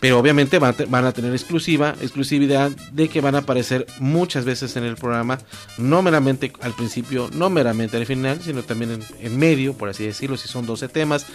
Pero 0.00 0.18
obviamente 0.20 0.60
van, 0.60 1.04
a 1.04 1.12
tener 1.12 1.32
exclusiva 1.32 1.94
exclusividad 2.00 2.70
de 2.70 3.08
que 3.08 3.20
van 3.20 3.34
a 3.34 3.38
aparecer 3.38 3.84
muchas 3.98 4.44
veces 4.44 4.76
en 4.76 4.84
el 4.84 4.94
programa 4.94 5.38
no 5.76 6.02
meramente 6.02 6.52
al 6.60 6.72
principio 6.72 7.28
no 7.32 7.50
meramente 7.50 7.96
al 7.96 8.06
final 8.06 8.40
sino 8.40 8.62
también 8.62 8.92
en, 8.92 9.04
en 9.20 9.38
medio 9.38 9.74
por 9.74 9.88
así 9.88 10.06
decirlo 10.06 10.36
si 10.36 10.46
son 10.46 10.66
12 10.66 10.88
temas 10.88 11.26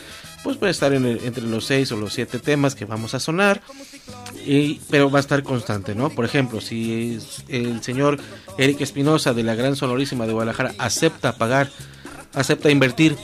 pues 0.44 0.58
puede 0.58 0.72
estar 0.72 0.94
en 0.94 1.06
el, 1.06 1.20
entre 1.24 1.44
los 1.44 1.66
6 1.66 1.91
o 1.94 1.98
los 1.98 2.14
7 2.14 2.39
temas 2.39 2.76
que 2.76 2.86
vamos 2.86 3.14
a 3.14 3.20
sonar 3.20 3.62
y, 4.46 4.82
pero 4.89 5.10
va 5.10 5.20
a 5.20 5.22
estar 5.22 5.41
constante, 5.44 5.96
¿no? 5.96 6.10
Por 6.10 6.26
ejemplo, 6.26 6.60
si 6.62 7.18
el 7.48 7.82
señor 7.82 8.20
Eric 8.58 8.82
Espinosa 8.82 9.34
de 9.34 9.44
la 9.44 9.56
Gran 9.56 9.76
Sonorísima 9.76 10.28
de 10.28 10.34
Guadalajara 10.34 10.74
acepta 10.78 11.38
pagar, 11.38 11.70
acepta 12.34 12.70
invertir 12.70 13.16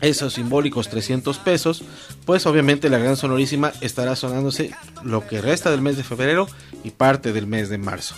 esos 0.00 0.34
simbólicos 0.34 0.88
300 0.88 1.38
pesos, 1.38 1.82
pues 2.26 2.44
obviamente 2.44 2.90
la 2.90 2.98
Gran 2.98 3.16
Sonorísima 3.16 3.72
estará 3.80 4.16
sonándose 4.16 4.72
lo 5.04 5.26
que 5.26 5.40
resta 5.40 5.70
del 5.70 5.80
mes 5.80 5.96
de 5.96 6.02
febrero 6.02 6.48
y 6.82 6.90
parte 6.90 7.32
del 7.32 7.46
mes 7.46 7.68
de 7.68 7.78
marzo. 7.78 8.16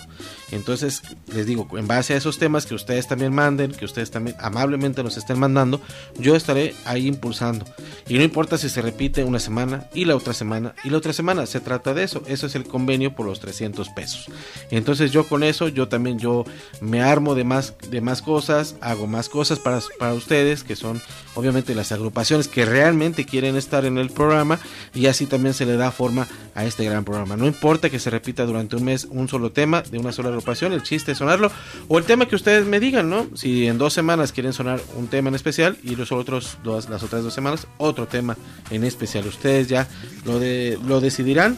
Entonces, 0.50 1.02
les 1.26 1.46
digo, 1.46 1.68
en 1.76 1.86
base 1.86 2.14
a 2.14 2.16
esos 2.16 2.38
temas 2.38 2.64
que 2.64 2.74
ustedes 2.74 3.06
también 3.06 3.34
manden, 3.34 3.70
que 3.70 3.84
ustedes 3.84 4.10
también 4.10 4.34
amablemente 4.40 5.02
nos 5.02 5.18
estén 5.18 5.38
mandando, 5.38 5.80
yo 6.18 6.34
estaré 6.34 6.74
ahí 6.86 7.06
impulsando. 7.06 7.66
Y 8.08 8.16
no 8.16 8.24
importa 8.24 8.56
si 8.56 8.70
se 8.70 8.80
repite 8.80 9.24
una 9.24 9.40
semana 9.40 9.88
y 9.92 10.06
la 10.06 10.16
otra 10.16 10.32
semana 10.32 10.74
y 10.84 10.90
la 10.90 10.98
otra 10.98 11.12
semana, 11.12 11.44
se 11.44 11.60
trata 11.60 11.92
de 11.92 12.04
eso. 12.04 12.22
Eso 12.26 12.46
es 12.46 12.54
el 12.54 12.64
convenio 12.64 13.14
por 13.14 13.26
los 13.26 13.40
300 13.40 13.90
pesos. 13.90 14.26
Entonces, 14.70 15.12
yo 15.12 15.28
con 15.28 15.42
eso, 15.42 15.68
yo 15.68 15.88
también 15.88 16.18
yo 16.18 16.44
me 16.80 17.02
armo 17.02 17.34
de 17.34 17.44
más, 17.44 17.74
de 17.90 18.00
más 18.00 18.22
cosas, 18.22 18.76
hago 18.80 19.06
más 19.06 19.28
cosas 19.28 19.58
para, 19.58 19.80
para 19.98 20.14
ustedes, 20.14 20.64
que 20.64 20.76
son 20.76 21.00
obviamente 21.34 21.74
las 21.74 21.92
agrupaciones 21.92 22.48
que 22.48 22.64
realmente 22.64 23.26
quieren 23.26 23.56
estar 23.56 23.84
en 23.84 23.97
el 24.00 24.10
programa 24.10 24.58
y 24.94 25.06
así 25.06 25.26
también 25.26 25.54
se 25.54 25.66
le 25.66 25.76
da 25.76 25.90
forma 25.90 26.26
a 26.54 26.64
este 26.64 26.84
gran 26.84 27.04
programa. 27.04 27.36
No 27.36 27.46
importa 27.46 27.90
que 27.90 27.98
se 27.98 28.10
repita 28.10 28.44
durante 28.44 28.76
un 28.76 28.84
mes 28.84 29.06
un 29.10 29.28
solo 29.28 29.52
tema 29.52 29.82
de 29.82 29.98
una 29.98 30.12
sola 30.12 30.28
agrupación, 30.28 30.72
el 30.72 30.82
chiste 30.82 31.12
es 31.12 31.18
sonarlo 31.18 31.50
o 31.88 31.98
el 31.98 32.04
tema 32.04 32.26
que 32.26 32.36
ustedes 32.36 32.66
me 32.66 32.80
digan, 32.80 33.08
¿no? 33.08 33.28
Si 33.34 33.66
en 33.66 33.78
dos 33.78 33.92
semanas 33.92 34.32
quieren 34.32 34.52
sonar 34.52 34.80
un 34.96 35.08
tema 35.08 35.28
en 35.28 35.34
especial 35.34 35.76
y 35.82 35.96
los 35.96 36.12
otros 36.12 36.58
dos, 36.64 36.88
las 36.88 37.02
otras 37.02 37.22
dos 37.22 37.34
semanas 37.34 37.66
otro 37.78 38.06
tema 38.06 38.36
en 38.70 38.84
especial, 38.84 39.26
ustedes 39.26 39.68
ya 39.68 39.88
lo 40.24 40.38
de 40.38 40.78
lo 40.86 41.00
decidirán. 41.00 41.56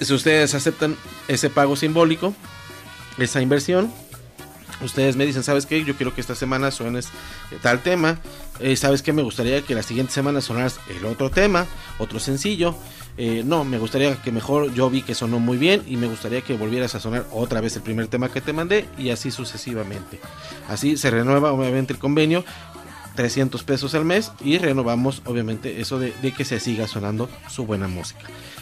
Si 0.00 0.12
ustedes 0.12 0.54
aceptan 0.54 0.96
ese 1.26 1.48
pago 1.48 1.74
simbólico, 1.74 2.34
esa 3.18 3.40
inversión, 3.40 3.90
ustedes 4.82 5.16
me 5.16 5.26
dicen, 5.26 5.42
¿sabes 5.42 5.66
qué? 5.66 5.84
Yo 5.84 5.96
quiero 5.96 6.14
que 6.14 6.20
esta 6.20 6.34
semana 6.34 6.70
suenes 6.70 7.08
tal 7.62 7.82
tema. 7.82 8.18
Eh, 8.60 8.76
¿Sabes 8.76 9.02
qué? 9.02 9.12
Me 9.12 9.22
gustaría 9.22 9.62
que 9.62 9.74
la 9.74 9.82
siguiente 9.82 10.12
semana 10.12 10.40
sonaras 10.40 10.80
el 10.88 11.04
otro 11.04 11.30
tema, 11.30 11.66
otro 11.98 12.18
sencillo. 12.18 12.74
Eh, 13.18 13.42
no, 13.44 13.64
me 13.64 13.78
gustaría 13.78 14.20
que 14.22 14.30
mejor 14.30 14.72
yo 14.74 14.90
vi 14.90 15.02
que 15.02 15.14
sonó 15.14 15.38
muy 15.38 15.56
bien 15.56 15.82
y 15.86 15.96
me 15.96 16.06
gustaría 16.06 16.42
que 16.42 16.56
volvieras 16.56 16.94
a 16.94 17.00
sonar 17.00 17.26
otra 17.32 17.60
vez 17.60 17.74
el 17.76 17.82
primer 17.82 18.08
tema 18.08 18.30
que 18.30 18.40
te 18.40 18.52
mandé 18.52 18.86
y 18.98 19.10
así 19.10 19.30
sucesivamente. 19.30 20.20
Así 20.68 20.96
se 20.96 21.10
renueva 21.10 21.52
obviamente 21.52 21.92
el 21.92 21.98
convenio 21.98 22.44
300 23.16 23.64
pesos 23.64 23.94
al 23.94 24.04
mes 24.04 24.30
y 24.44 24.58
renovamos 24.58 25.22
obviamente 25.24 25.80
eso 25.80 25.98
de, 25.98 26.12
que 26.36 26.44
se 26.44 26.60
siga 26.60 26.86
sonando 26.86 27.28
su 27.48 27.66
buena 27.66 27.88
música. 27.88 28.20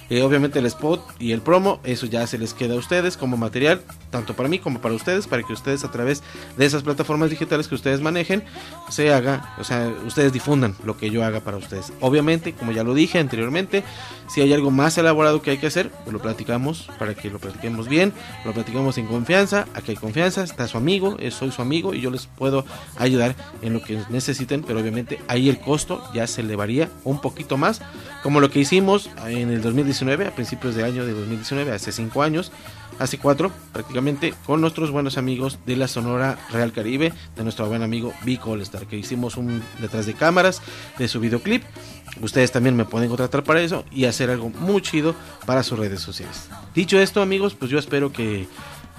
Eh, 0.08 0.22
obviamente 0.22 0.60
el 0.60 0.66
spot 0.66 1.02
y 1.18 1.32
el 1.32 1.42
promo, 1.42 1.80
eso 1.82 2.06
ya 2.06 2.26
se 2.26 2.38
les 2.38 2.54
queda 2.54 2.74
a 2.74 2.78
ustedes 2.78 3.16
como 3.16 3.36
material, 3.36 3.82
tanto 4.14 4.34
para 4.34 4.48
mí 4.48 4.60
como 4.60 4.80
para 4.80 4.94
ustedes, 4.94 5.26
para 5.26 5.42
que 5.42 5.52
ustedes 5.52 5.82
a 5.82 5.90
través 5.90 6.22
de 6.56 6.64
esas 6.64 6.84
plataformas 6.84 7.30
digitales 7.30 7.66
que 7.66 7.74
ustedes 7.74 8.00
manejen, 8.00 8.44
se 8.88 9.12
haga, 9.12 9.56
o 9.58 9.64
sea, 9.64 9.92
ustedes 10.06 10.32
difundan 10.32 10.76
lo 10.84 10.96
que 10.96 11.10
yo 11.10 11.24
haga 11.24 11.40
para 11.40 11.56
ustedes. 11.56 11.92
Obviamente, 11.98 12.52
como 12.52 12.70
ya 12.70 12.84
lo 12.84 12.94
dije 12.94 13.18
anteriormente, 13.18 13.82
si 14.28 14.40
hay 14.40 14.52
algo 14.52 14.70
más 14.70 14.96
elaborado 14.98 15.42
que 15.42 15.50
hay 15.50 15.58
que 15.58 15.66
hacer, 15.66 15.90
pues 16.04 16.12
lo 16.12 16.22
platicamos 16.22 16.88
para 16.96 17.14
que 17.16 17.28
lo 17.28 17.40
platiquemos 17.40 17.88
bien, 17.88 18.12
lo 18.44 18.52
platicamos 18.52 18.98
en 18.98 19.08
confianza, 19.08 19.66
aquí 19.74 19.90
hay 19.90 19.96
confianza, 19.96 20.44
está 20.44 20.68
su 20.68 20.78
amigo, 20.78 21.16
eh, 21.18 21.32
soy 21.32 21.50
su 21.50 21.60
amigo 21.60 21.92
y 21.92 22.00
yo 22.00 22.12
les 22.12 22.26
puedo 22.26 22.64
ayudar 22.96 23.34
en 23.62 23.72
lo 23.72 23.82
que 23.82 24.00
necesiten, 24.10 24.62
pero 24.62 24.78
obviamente 24.78 25.18
ahí 25.26 25.48
el 25.48 25.58
costo 25.58 26.04
ya 26.14 26.28
se 26.28 26.42
elevaría 26.42 26.88
un 27.02 27.20
poquito 27.20 27.56
más, 27.56 27.80
como 28.22 28.38
lo 28.38 28.48
que 28.48 28.60
hicimos 28.60 29.10
en 29.26 29.50
el 29.50 29.60
2019, 29.60 30.28
a 30.28 30.30
principios 30.36 30.76
de 30.76 30.84
año 30.84 31.04
de 31.04 31.14
2019, 31.14 31.72
hace 31.72 31.90
5 31.90 32.22
años, 32.22 32.52
hace 32.98 33.18
4 33.18 33.50
prácticamente, 33.72 34.34
con 34.46 34.60
nuestros 34.60 34.90
buenos 34.90 35.18
amigos 35.18 35.58
de 35.66 35.76
la 35.76 35.88
Sonora 35.88 36.38
Real 36.50 36.72
Caribe, 36.72 37.12
de 37.36 37.42
nuestro 37.42 37.66
buen 37.66 37.82
amigo 37.82 38.12
Vico 38.24 38.50
Olestar, 38.50 38.86
que 38.86 38.96
hicimos 38.96 39.36
un 39.36 39.62
detrás 39.80 40.06
de 40.06 40.14
cámaras 40.14 40.62
de 40.98 41.08
su 41.08 41.20
videoclip. 41.20 41.62
Ustedes 42.20 42.52
también 42.52 42.76
me 42.76 42.84
pueden 42.84 43.08
contratar 43.08 43.42
para 43.42 43.60
eso 43.60 43.84
y 43.90 44.04
hacer 44.04 44.30
algo 44.30 44.50
muy 44.50 44.80
chido 44.82 45.14
para 45.46 45.62
sus 45.62 45.78
redes 45.78 46.00
sociales. 46.00 46.48
Dicho 46.74 46.98
esto, 46.98 47.20
amigos, 47.22 47.54
pues 47.54 47.70
yo 47.70 47.78
espero 47.78 48.12
que, 48.12 48.46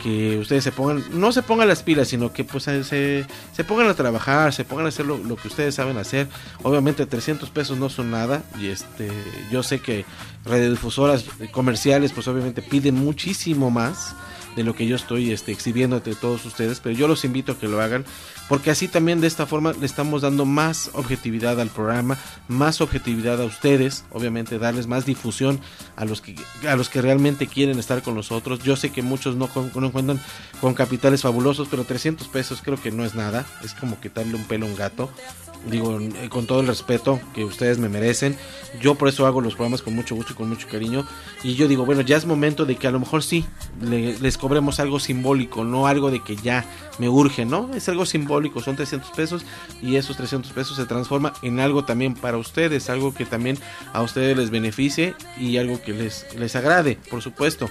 que 0.02 0.38
ustedes 0.38 0.64
se 0.64 0.72
pongan, 0.72 1.04
no 1.12 1.32
se 1.32 1.42
pongan 1.42 1.68
las 1.68 1.84
pilas, 1.84 2.10
sino 2.10 2.34
que 2.34 2.44
pues 2.44 2.66
se, 2.66 2.84
se 2.84 3.64
pongan 3.66 3.88
a 3.88 3.94
trabajar, 3.94 4.54
se 4.54 4.66
pongan 4.66 4.86
a 4.86 4.90
hacer 4.90 5.06
lo, 5.06 5.18
lo, 5.18 5.36
que 5.36 5.48
ustedes 5.48 5.76
saben 5.76 5.98
hacer. 5.98 6.28
Obviamente 6.64 7.06
300 7.06 7.50
pesos 7.50 7.78
no 7.78 7.90
son 7.90 8.12
nada 8.12 8.44
y 8.60 8.68
este 8.68 9.10
yo 9.52 9.64
sé 9.64 9.80
que 9.80 10.06
radiodifusoras 10.46 11.26
comerciales 11.52 12.12
pues 12.12 12.28
obviamente 12.28 12.62
piden 12.62 12.96
muchísimo 12.96 13.72
más 13.72 14.16
de 14.56 14.64
lo 14.64 14.74
que 14.74 14.88
yo 14.88 14.96
estoy 14.96 15.32
este, 15.32 15.52
exhibiendo 15.52 15.98
ante 15.98 16.16
todos 16.16 16.46
ustedes, 16.46 16.80
pero 16.80 16.96
yo 16.96 17.08
los 17.08 17.26
invito 17.26 17.54
a 17.54 17.60
que 17.60 17.68
lo 17.68 17.82
hagan, 17.82 18.06
porque 18.48 18.72
así 18.72 18.88
también 18.88 19.22
de 19.22 19.28
esta 19.28 19.46
forma 19.46 19.74
le 19.74 19.86
estamos 19.86 20.22
dando 20.22 20.46
más 20.46 20.90
objetividad 20.94 21.60
al 21.60 21.70
programa, 21.70 22.18
más 22.48 22.82
objetividad 22.82 23.42
a 23.42 23.46
ustedes, 23.46 24.06
obviamente 24.12 24.60
darles 24.60 24.88
más 24.88 25.06
difusión 25.06 25.60
a 25.96 26.06
los 26.06 26.22
que, 26.22 26.36
a 26.68 26.76
los 26.76 26.90
que 26.90 27.02
realmente 27.02 27.48
quieren 27.48 27.80
estar 27.80 28.02
con 28.02 28.16
nosotros. 28.16 28.60
Yo 28.64 28.76
sé 28.76 28.92
que 28.92 29.02
muchos 29.02 29.36
no, 29.36 29.50
no 29.76 29.92
cuentan 29.92 30.22
con 30.62 30.74
capitales 30.74 31.22
fabulosos, 31.22 31.68
pero 31.70 31.84
300 31.84 32.28
pesos 32.28 32.62
creo 32.64 32.82
que 32.82 32.92
no 32.92 33.06
es 33.06 33.16
nada, 33.16 33.46
es 33.64 33.74
como 33.74 34.00
quitarle 34.00 34.36
un 34.36 34.46
pelo 34.46 34.66
a 34.66 34.70
un 34.70 34.76
gato 34.76 35.10
digo 35.66 36.00
con 36.30 36.46
todo 36.46 36.62
el 36.62 36.68
respeto 36.68 37.20
que 37.34 37.44
ustedes 37.44 37.78
me 37.78 37.90
merecen 37.90 38.38
yo 38.82 38.96
por 38.96 39.08
eso 39.08 39.26
hago 39.26 39.42
los 39.42 39.56
programas 39.56 39.82
con 39.82 39.96
mucho 39.96 40.16
gusto 40.16 40.34
y 40.34 40.36
con 40.36 40.50
mucho 40.50 40.68
cariño 40.68 41.08
y 41.44 41.56
yo 41.56 41.68
digo 41.68 41.86
bueno 41.86 42.02
ya 42.02 42.18
es 42.18 42.26
momento 42.26 42.66
de 42.66 42.76
que 42.76 42.88
a 42.88 42.92
lo 42.92 43.00
mejor 43.00 43.24
sí 43.24 43.46
le, 43.82 44.18
les 44.20 44.38
cobremos 44.38 44.80
algo 44.80 45.00
simbólico 45.00 45.64
no 45.64 45.88
algo 45.88 46.12
de 46.12 46.22
que 46.22 46.36
ya 46.36 46.66
me 47.00 47.10
urge 47.10 47.46
no 47.46 47.72
es 47.74 47.90
algo 47.90 48.06
simbólico 48.06 48.62
son 48.62 48.76
300 48.76 49.12
pesos 49.12 49.46
y 49.82 49.96
esos 49.96 50.18
300 50.18 50.52
pesos 50.52 50.78
se 50.78 50.86
transforma 50.86 51.34
en 51.42 51.60
algo 51.60 51.86
también 51.86 52.14
para 52.14 52.38
ustedes 52.38 52.90
algo 52.90 53.14
que 53.14 53.26
también 53.26 53.58
a 53.94 54.02
ustedes 54.02 54.38
les 54.38 54.50
beneficie 54.50 55.16
y 55.40 55.58
algo 55.58 55.82
que 55.82 55.94
les 55.94 56.26
les 56.36 56.56
agrade 56.56 56.98
por 57.10 57.22
supuesto 57.22 57.70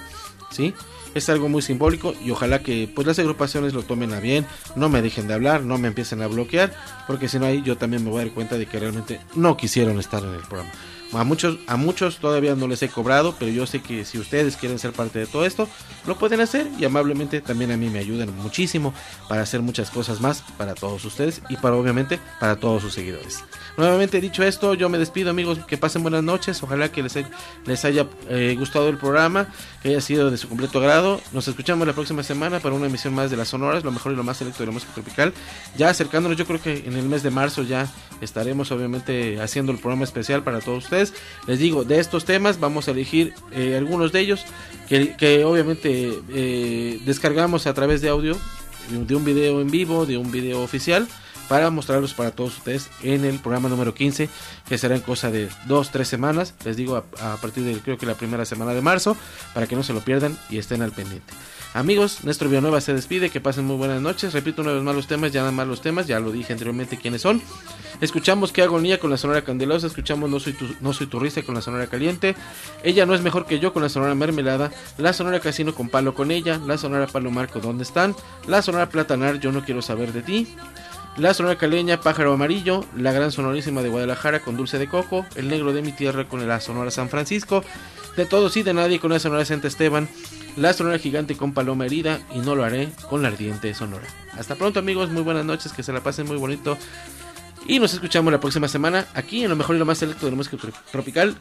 sí 0.51 0.75
es 1.15 1.29
algo 1.29 1.49
muy 1.49 1.63
simbólico 1.63 2.15
y 2.25 2.31
ojalá 2.31 2.61
que 2.61 2.89
pues 2.93 3.07
las 3.07 3.19
agrupaciones 3.19 3.73
lo 3.75 3.83
tomen 3.83 4.13
a 4.13 4.21
bien, 4.21 4.47
no 4.77 4.89
me 4.89 5.03
dejen 5.03 5.29
de 5.29 5.35
hablar, 5.35 5.63
no 5.63 5.79
me 5.79 5.89
empiecen 5.89 6.23
a 6.23 6.27
bloquear, 6.27 6.73
porque 7.07 7.29
si 7.29 7.39
no 7.39 7.47
ahí 7.47 7.63
yo 7.63 7.77
también 7.77 8.05
me 8.05 8.11
voy 8.11 8.23
a 8.23 8.25
dar 8.25 8.35
cuenta 8.35 8.59
de 8.59 8.67
que 8.67 8.79
realmente 8.79 9.21
no 9.35 9.57
quisieron 9.57 9.99
estar 9.99 10.23
en 10.23 10.35
el 10.35 10.43
programa. 10.43 10.73
A 11.15 11.25
muchos, 11.25 11.59
a 11.67 11.77
muchos 11.77 12.19
todavía 12.19 12.55
no 12.55 12.67
les 12.67 12.83
he 12.83 12.89
cobrado, 12.89 13.35
pero 13.39 13.51
yo 13.51 13.67
sé 13.67 13.81
que 13.81 14.05
si 14.05 14.19
ustedes 14.19 14.57
quieren 14.57 14.79
ser 14.79 14.93
parte 14.93 15.19
de 15.19 15.27
todo 15.27 15.45
esto, 15.45 15.69
lo 16.07 16.19
pueden 16.19 16.41
hacer 16.41 16.69
y 16.79 16.85
amablemente 16.85 17.41
también 17.41 17.71
a 17.71 17.77
mí 17.77 17.89
me 17.89 17.99
ayudan 17.99 18.35
muchísimo 18.37 18.93
para 19.29 19.43
hacer 19.43 19.63
muchas 19.63 19.91
cosas 19.91 20.21
más 20.21 20.43
para 20.57 20.75
todos 20.75 21.05
ustedes 21.05 21.43
y 21.49 21.57
para 21.57 21.77
obviamente 21.77 22.19
para 22.41 22.57
todos 22.57 22.83
sus 22.83 22.95
seguidores. 22.95 23.45
Nuevamente 23.77 24.21
dicho 24.21 24.45
esto, 24.45 24.75
yo 24.75 24.89
me 24.89 24.99
despido 24.99 25.31
amigos, 25.31 25.59
que 25.67 25.77
pasen 25.77 26.03
buenas 26.03 26.23
noches, 26.23 26.63
ojalá 26.63 26.93
que 26.93 27.03
les, 27.03 27.19
les 27.67 27.85
haya 27.85 28.07
eh, 28.29 28.55
gustado 28.57 28.89
el 28.89 28.99
programa, 28.99 29.49
que 29.83 29.89
haya 29.89 30.01
sido 30.01 30.31
de 30.31 30.37
su 30.37 30.49
completo 30.49 30.79
agrado. 30.79 31.21
Nos 31.33 31.49
escuchamos 31.49 31.85
la 31.87 31.93
próxima 31.93 32.23
semana 32.23 32.61
para 32.61 32.75
una 32.75 32.87
emisión 32.87 33.15
más 33.15 33.31
de 33.31 33.37
las 33.37 33.49
Sonoras, 33.49 33.83
lo 33.83 33.91
mejor 33.91 34.13
y 34.13 34.17
lo 34.17 34.23
más 34.23 34.37
selecto 34.37 34.61
de 34.61 34.67
la 34.67 34.73
música 34.73 34.93
tropical. 34.95 35.33
Ya 35.77 35.91
acercándonos, 35.91 36.39
yo 36.39 36.47
creo 36.47 36.63
que 36.63 36.85
en 36.87 36.97
el 36.97 37.09
mes 37.09 37.25
de 37.25 37.31
marzo 37.31 37.63
ya 37.63 37.89
estaremos 38.21 38.71
obviamente 38.71 39.41
haciendo 39.41 39.73
el 39.73 39.79
programa 39.79 40.05
especial 40.05 40.45
para 40.45 40.61
todos 40.61 40.85
ustedes. 40.85 41.04
Les 41.47 41.59
digo, 41.59 41.85
de 41.85 41.99
estos 41.99 42.25
temas 42.25 42.61
vamos 42.61 42.89
a 42.89 42.93
elegir 42.93 43.35
eh, 43.53 43.77
algunos 43.77 44.13
de 44.13 44.21
ellos 44.21 44.45
que, 44.89 45.17
que 45.17 45.45
obviamente 45.45 46.13
eh, 46.33 47.01
descargamos 47.05 47.67
a 47.67 47.75
través 47.75 48.01
de 48.01 48.09
audio, 48.09 48.37
de 48.91 49.15
un 49.15 49.25
video 49.25 49.61
en 49.61 49.71
vivo, 49.71 50.07
de 50.07 50.19
un 50.19 50.31
video 50.31 50.63
oficial 50.63 51.09
para 51.49 51.71
mostrarlos 51.71 52.15
para 52.15 52.31
todos 52.31 52.57
ustedes 52.59 52.91
en 53.03 53.25
el 53.25 53.39
programa 53.39 53.69
número 53.69 53.95
15, 53.95 54.29
que 54.69 54.79
será 54.79 54.95
en 54.95 55.03
cosa 55.03 55.31
de 55.31 55.49
2-3 55.69 56.05
semanas, 56.05 56.55
les 56.65 56.77
digo 56.77 56.97
a, 56.97 57.33
a, 57.35 57.37
partir 57.37 57.65
de 57.65 57.79
creo 57.81 57.99
que 57.99 58.07
la 58.07 58.15
primera 58.15 58.45
semana 58.45 58.73
de 58.73 58.81
marzo, 58.81 59.17
para 59.53 59.67
que 59.67 59.77
no 59.77 59.83
se 59.83 59.93
lo 59.93 60.01
pierdan 60.01 60.39
y 60.49 60.59
estén 60.59 60.83
al 60.83 60.93
pendiente. 60.93 61.33
Amigos, 61.75 62.23
Néstor 62.23 62.49
Villanueva 62.49 62.81
se 62.81 62.95
despide, 62.95 63.31
que 63.31 63.41
pasen 63.41 63.65
muy 63.65 63.77
buenas 63.77 64.01
noches, 64.01 64.33
repito 64.33 64.63
una 64.63 64.71
vez 64.71 64.85
más 64.85 64.95
los 64.95 65.09
temas, 65.09 65.33
ya 65.33 65.41
nada 65.41 65.51
más 65.51 65.67
los 65.67 65.81
temas, 65.81 66.07
ya 66.07 66.21
lo 66.21 66.31
dije 66.31 66.53
anteriormente 66.53 66.97
quiénes 66.99 67.23
son. 67.23 67.43
Escuchamos 68.01 68.53
Qué 68.53 68.63
agonía 68.63 69.01
con 69.01 69.11
la 69.11 69.17
Sonora 69.17 69.43
Candelosa, 69.43 69.89
escuchamos 69.89 70.31
No 70.31 70.39
soy 70.39 70.53
tu, 70.53 70.67
no 70.81 70.93
soy 70.93 71.09
tu 71.09 71.19
risa 71.19 71.43
con 71.43 71.57
la 71.57 71.61
Sonora 71.61 71.89
Caliente, 71.89 72.37
Ella 72.85 73.07
no 73.07 73.15
es 73.15 73.23
mejor 73.23 73.47
que 73.47 73.59
yo 73.59 73.73
con 73.73 73.83
la 73.83 73.89
Sonora 73.89 74.15
Mermelada, 74.15 74.71
La 74.99 75.13
Sonora 75.13 75.41
Casino 75.41 75.75
con 75.75 75.89
Palo 75.89 76.15
con 76.15 76.31
ella, 76.31 76.61
La 76.65 76.79
Sonora 76.79 77.09
Palo 77.09 77.33
Marco 77.33 77.59
¿Dónde 77.59 77.83
están? 77.83 78.15
La 78.47 78.63
Sonora 78.63 78.89
Platanar 78.89 79.41
Yo 79.41 79.51
no 79.51 79.65
quiero 79.65 79.83
saber 79.83 80.13
de 80.13 80.23
ti, 80.23 80.55
la 81.17 81.33
Sonora 81.33 81.57
Caleña, 81.57 82.01
Pájaro 82.01 82.33
Amarillo, 82.33 82.85
la 82.97 83.13
Gran 83.13 83.31
Sonorísima 83.31 83.83
de 83.83 83.89
Guadalajara 83.89 84.41
con 84.41 84.57
Dulce 84.57 84.79
de 84.79 84.89
Coco, 84.89 85.25
El 85.37 85.49
Negro 85.49 85.73
de 85.73 85.83
mi 85.83 85.93
Tierra 85.93 86.27
con 86.27 86.47
la 86.47 86.61
Sonora 86.61 86.91
San 86.91 87.09
Francisco, 87.09 87.63
De 88.17 88.27
Todos 88.27 88.57
y 88.57 88.63
de 88.63 88.75
Nadie 88.75 88.99
con 88.99 89.13
la 89.13 89.21
Sonora 89.21 89.45
Santa 89.45 89.69
Esteban, 89.69 90.09
la 90.57 90.73
Sonora 90.73 90.99
Gigante 90.99 91.37
con 91.37 91.53
Paloma 91.53 91.87
Herida 91.87 92.21
y 92.35 92.39
No 92.39 92.55
lo 92.55 92.65
haré 92.65 92.89
con 93.09 93.23
la 93.23 93.29
Ardiente 93.29 93.75
Sonora. 93.75 94.07
Hasta 94.33 94.57
pronto 94.57 94.81
amigos, 94.81 95.11
muy 95.11 95.23
buenas 95.23 95.45
noches, 95.45 95.73
que 95.73 95.83
se 95.83 95.93
la 95.93 96.03
pasen 96.03 96.27
muy 96.27 96.37
bonito 96.37 96.77
y 97.67 97.79
nos 97.79 97.95
escuchamos 97.95 98.33
la 98.33 98.41
próxima 98.41 98.69
semana 98.69 99.07
aquí 99.15 99.45
en 99.45 99.51
lo 99.51 99.57
mejor 99.57 99.77
y 99.77 99.79
lo 99.79 99.87
más 99.87 99.99
selecto 99.99 100.27
de 100.27 100.33
la 100.33 100.37
música 100.37 100.57
tropical, 100.91 101.37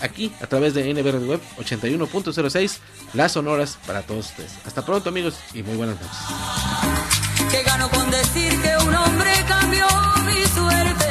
aquí 0.00 0.32
a 0.40 0.46
través 0.46 0.72
de 0.72 0.92
NBR 0.94 1.18
Web 1.26 1.40
81.06, 1.58 2.78
las 3.14 3.32
sonoras 3.32 3.78
para 3.86 4.02
todos 4.02 4.30
ustedes. 4.30 4.56
Hasta 4.64 4.86
pronto 4.86 5.08
amigos 5.08 5.36
y 5.52 5.62
muy 5.62 5.76
buenas 5.76 5.96
noches 6.00 7.25
que 7.50 7.62
gano 7.62 7.88
con 7.90 8.10
decir 8.10 8.60
que 8.60 8.76
un 8.86 8.94
hombre 8.94 9.30
cambió 9.46 9.86
mi 10.24 10.42
suerte. 10.46 11.06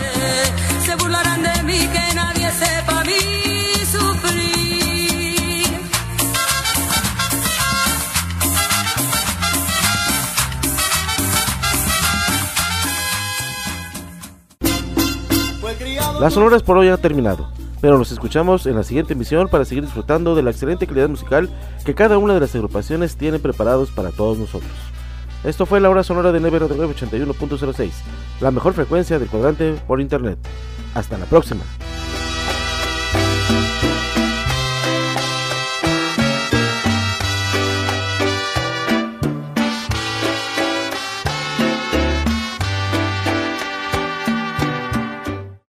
Se 0.86 0.96
burlarán 0.96 1.42
de 1.42 1.64
mí 1.64 1.80
que 1.88 2.16
nadie 2.16 2.50
sepa 2.52 3.04
mi 3.04 3.86
sufrir. 3.86 4.66
Las 16.20 16.34
sonoras 16.34 16.64
por 16.64 16.78
hoy 16.78 16.90
han 16.90 17.02
terminado, 17.02 17.50
pero 17.82 17.98
nos 17.98 18.12
escuchamos 18.12 18.66
en 18.66 18.76
la 18.76 18.84
siguiente 18.84 19.14
emisión 19.14 19.48
para 19.48 19.66
seguir 19.66 19.84
disfrutando 19.84 20.36
de 20.36 20.44
la 20.44 20.52
excelente 20.52 20.88
calidad 20.88 21.10
musical 21.10 21.50
que 21.86 21.94
cada 21.94 22.18
una 22.18 22.34
de 22.34 22.40
las 22.40 22.56
agrupaciones 22.56 23.16
tiene 23.16 23.40
preparados 23.40 23.92
para 23.92 24.12
todos 24.12 24.38
nosotros. 24.38 24.95
Esto 25.46 25.68
fue 25.68 25.80
la 25.80 25.92
hora 25.92 26.04
sonora 26.04 26.32
de 26.32 26.40
Nevero 26.40 26.68
de 26.68 26.76
81.06, 26.76 27.92
la 28.42 28.50
mejor 28.50 28.74
frecuencia 28.74 29.20
del 29.20 29.30
cuadrante 29.30 29.76
por 29.88 30.02
internet. 30.02 30.40
Hasta 30.96 31.20
la 31.20 31.26
próxima. 31.26 31.62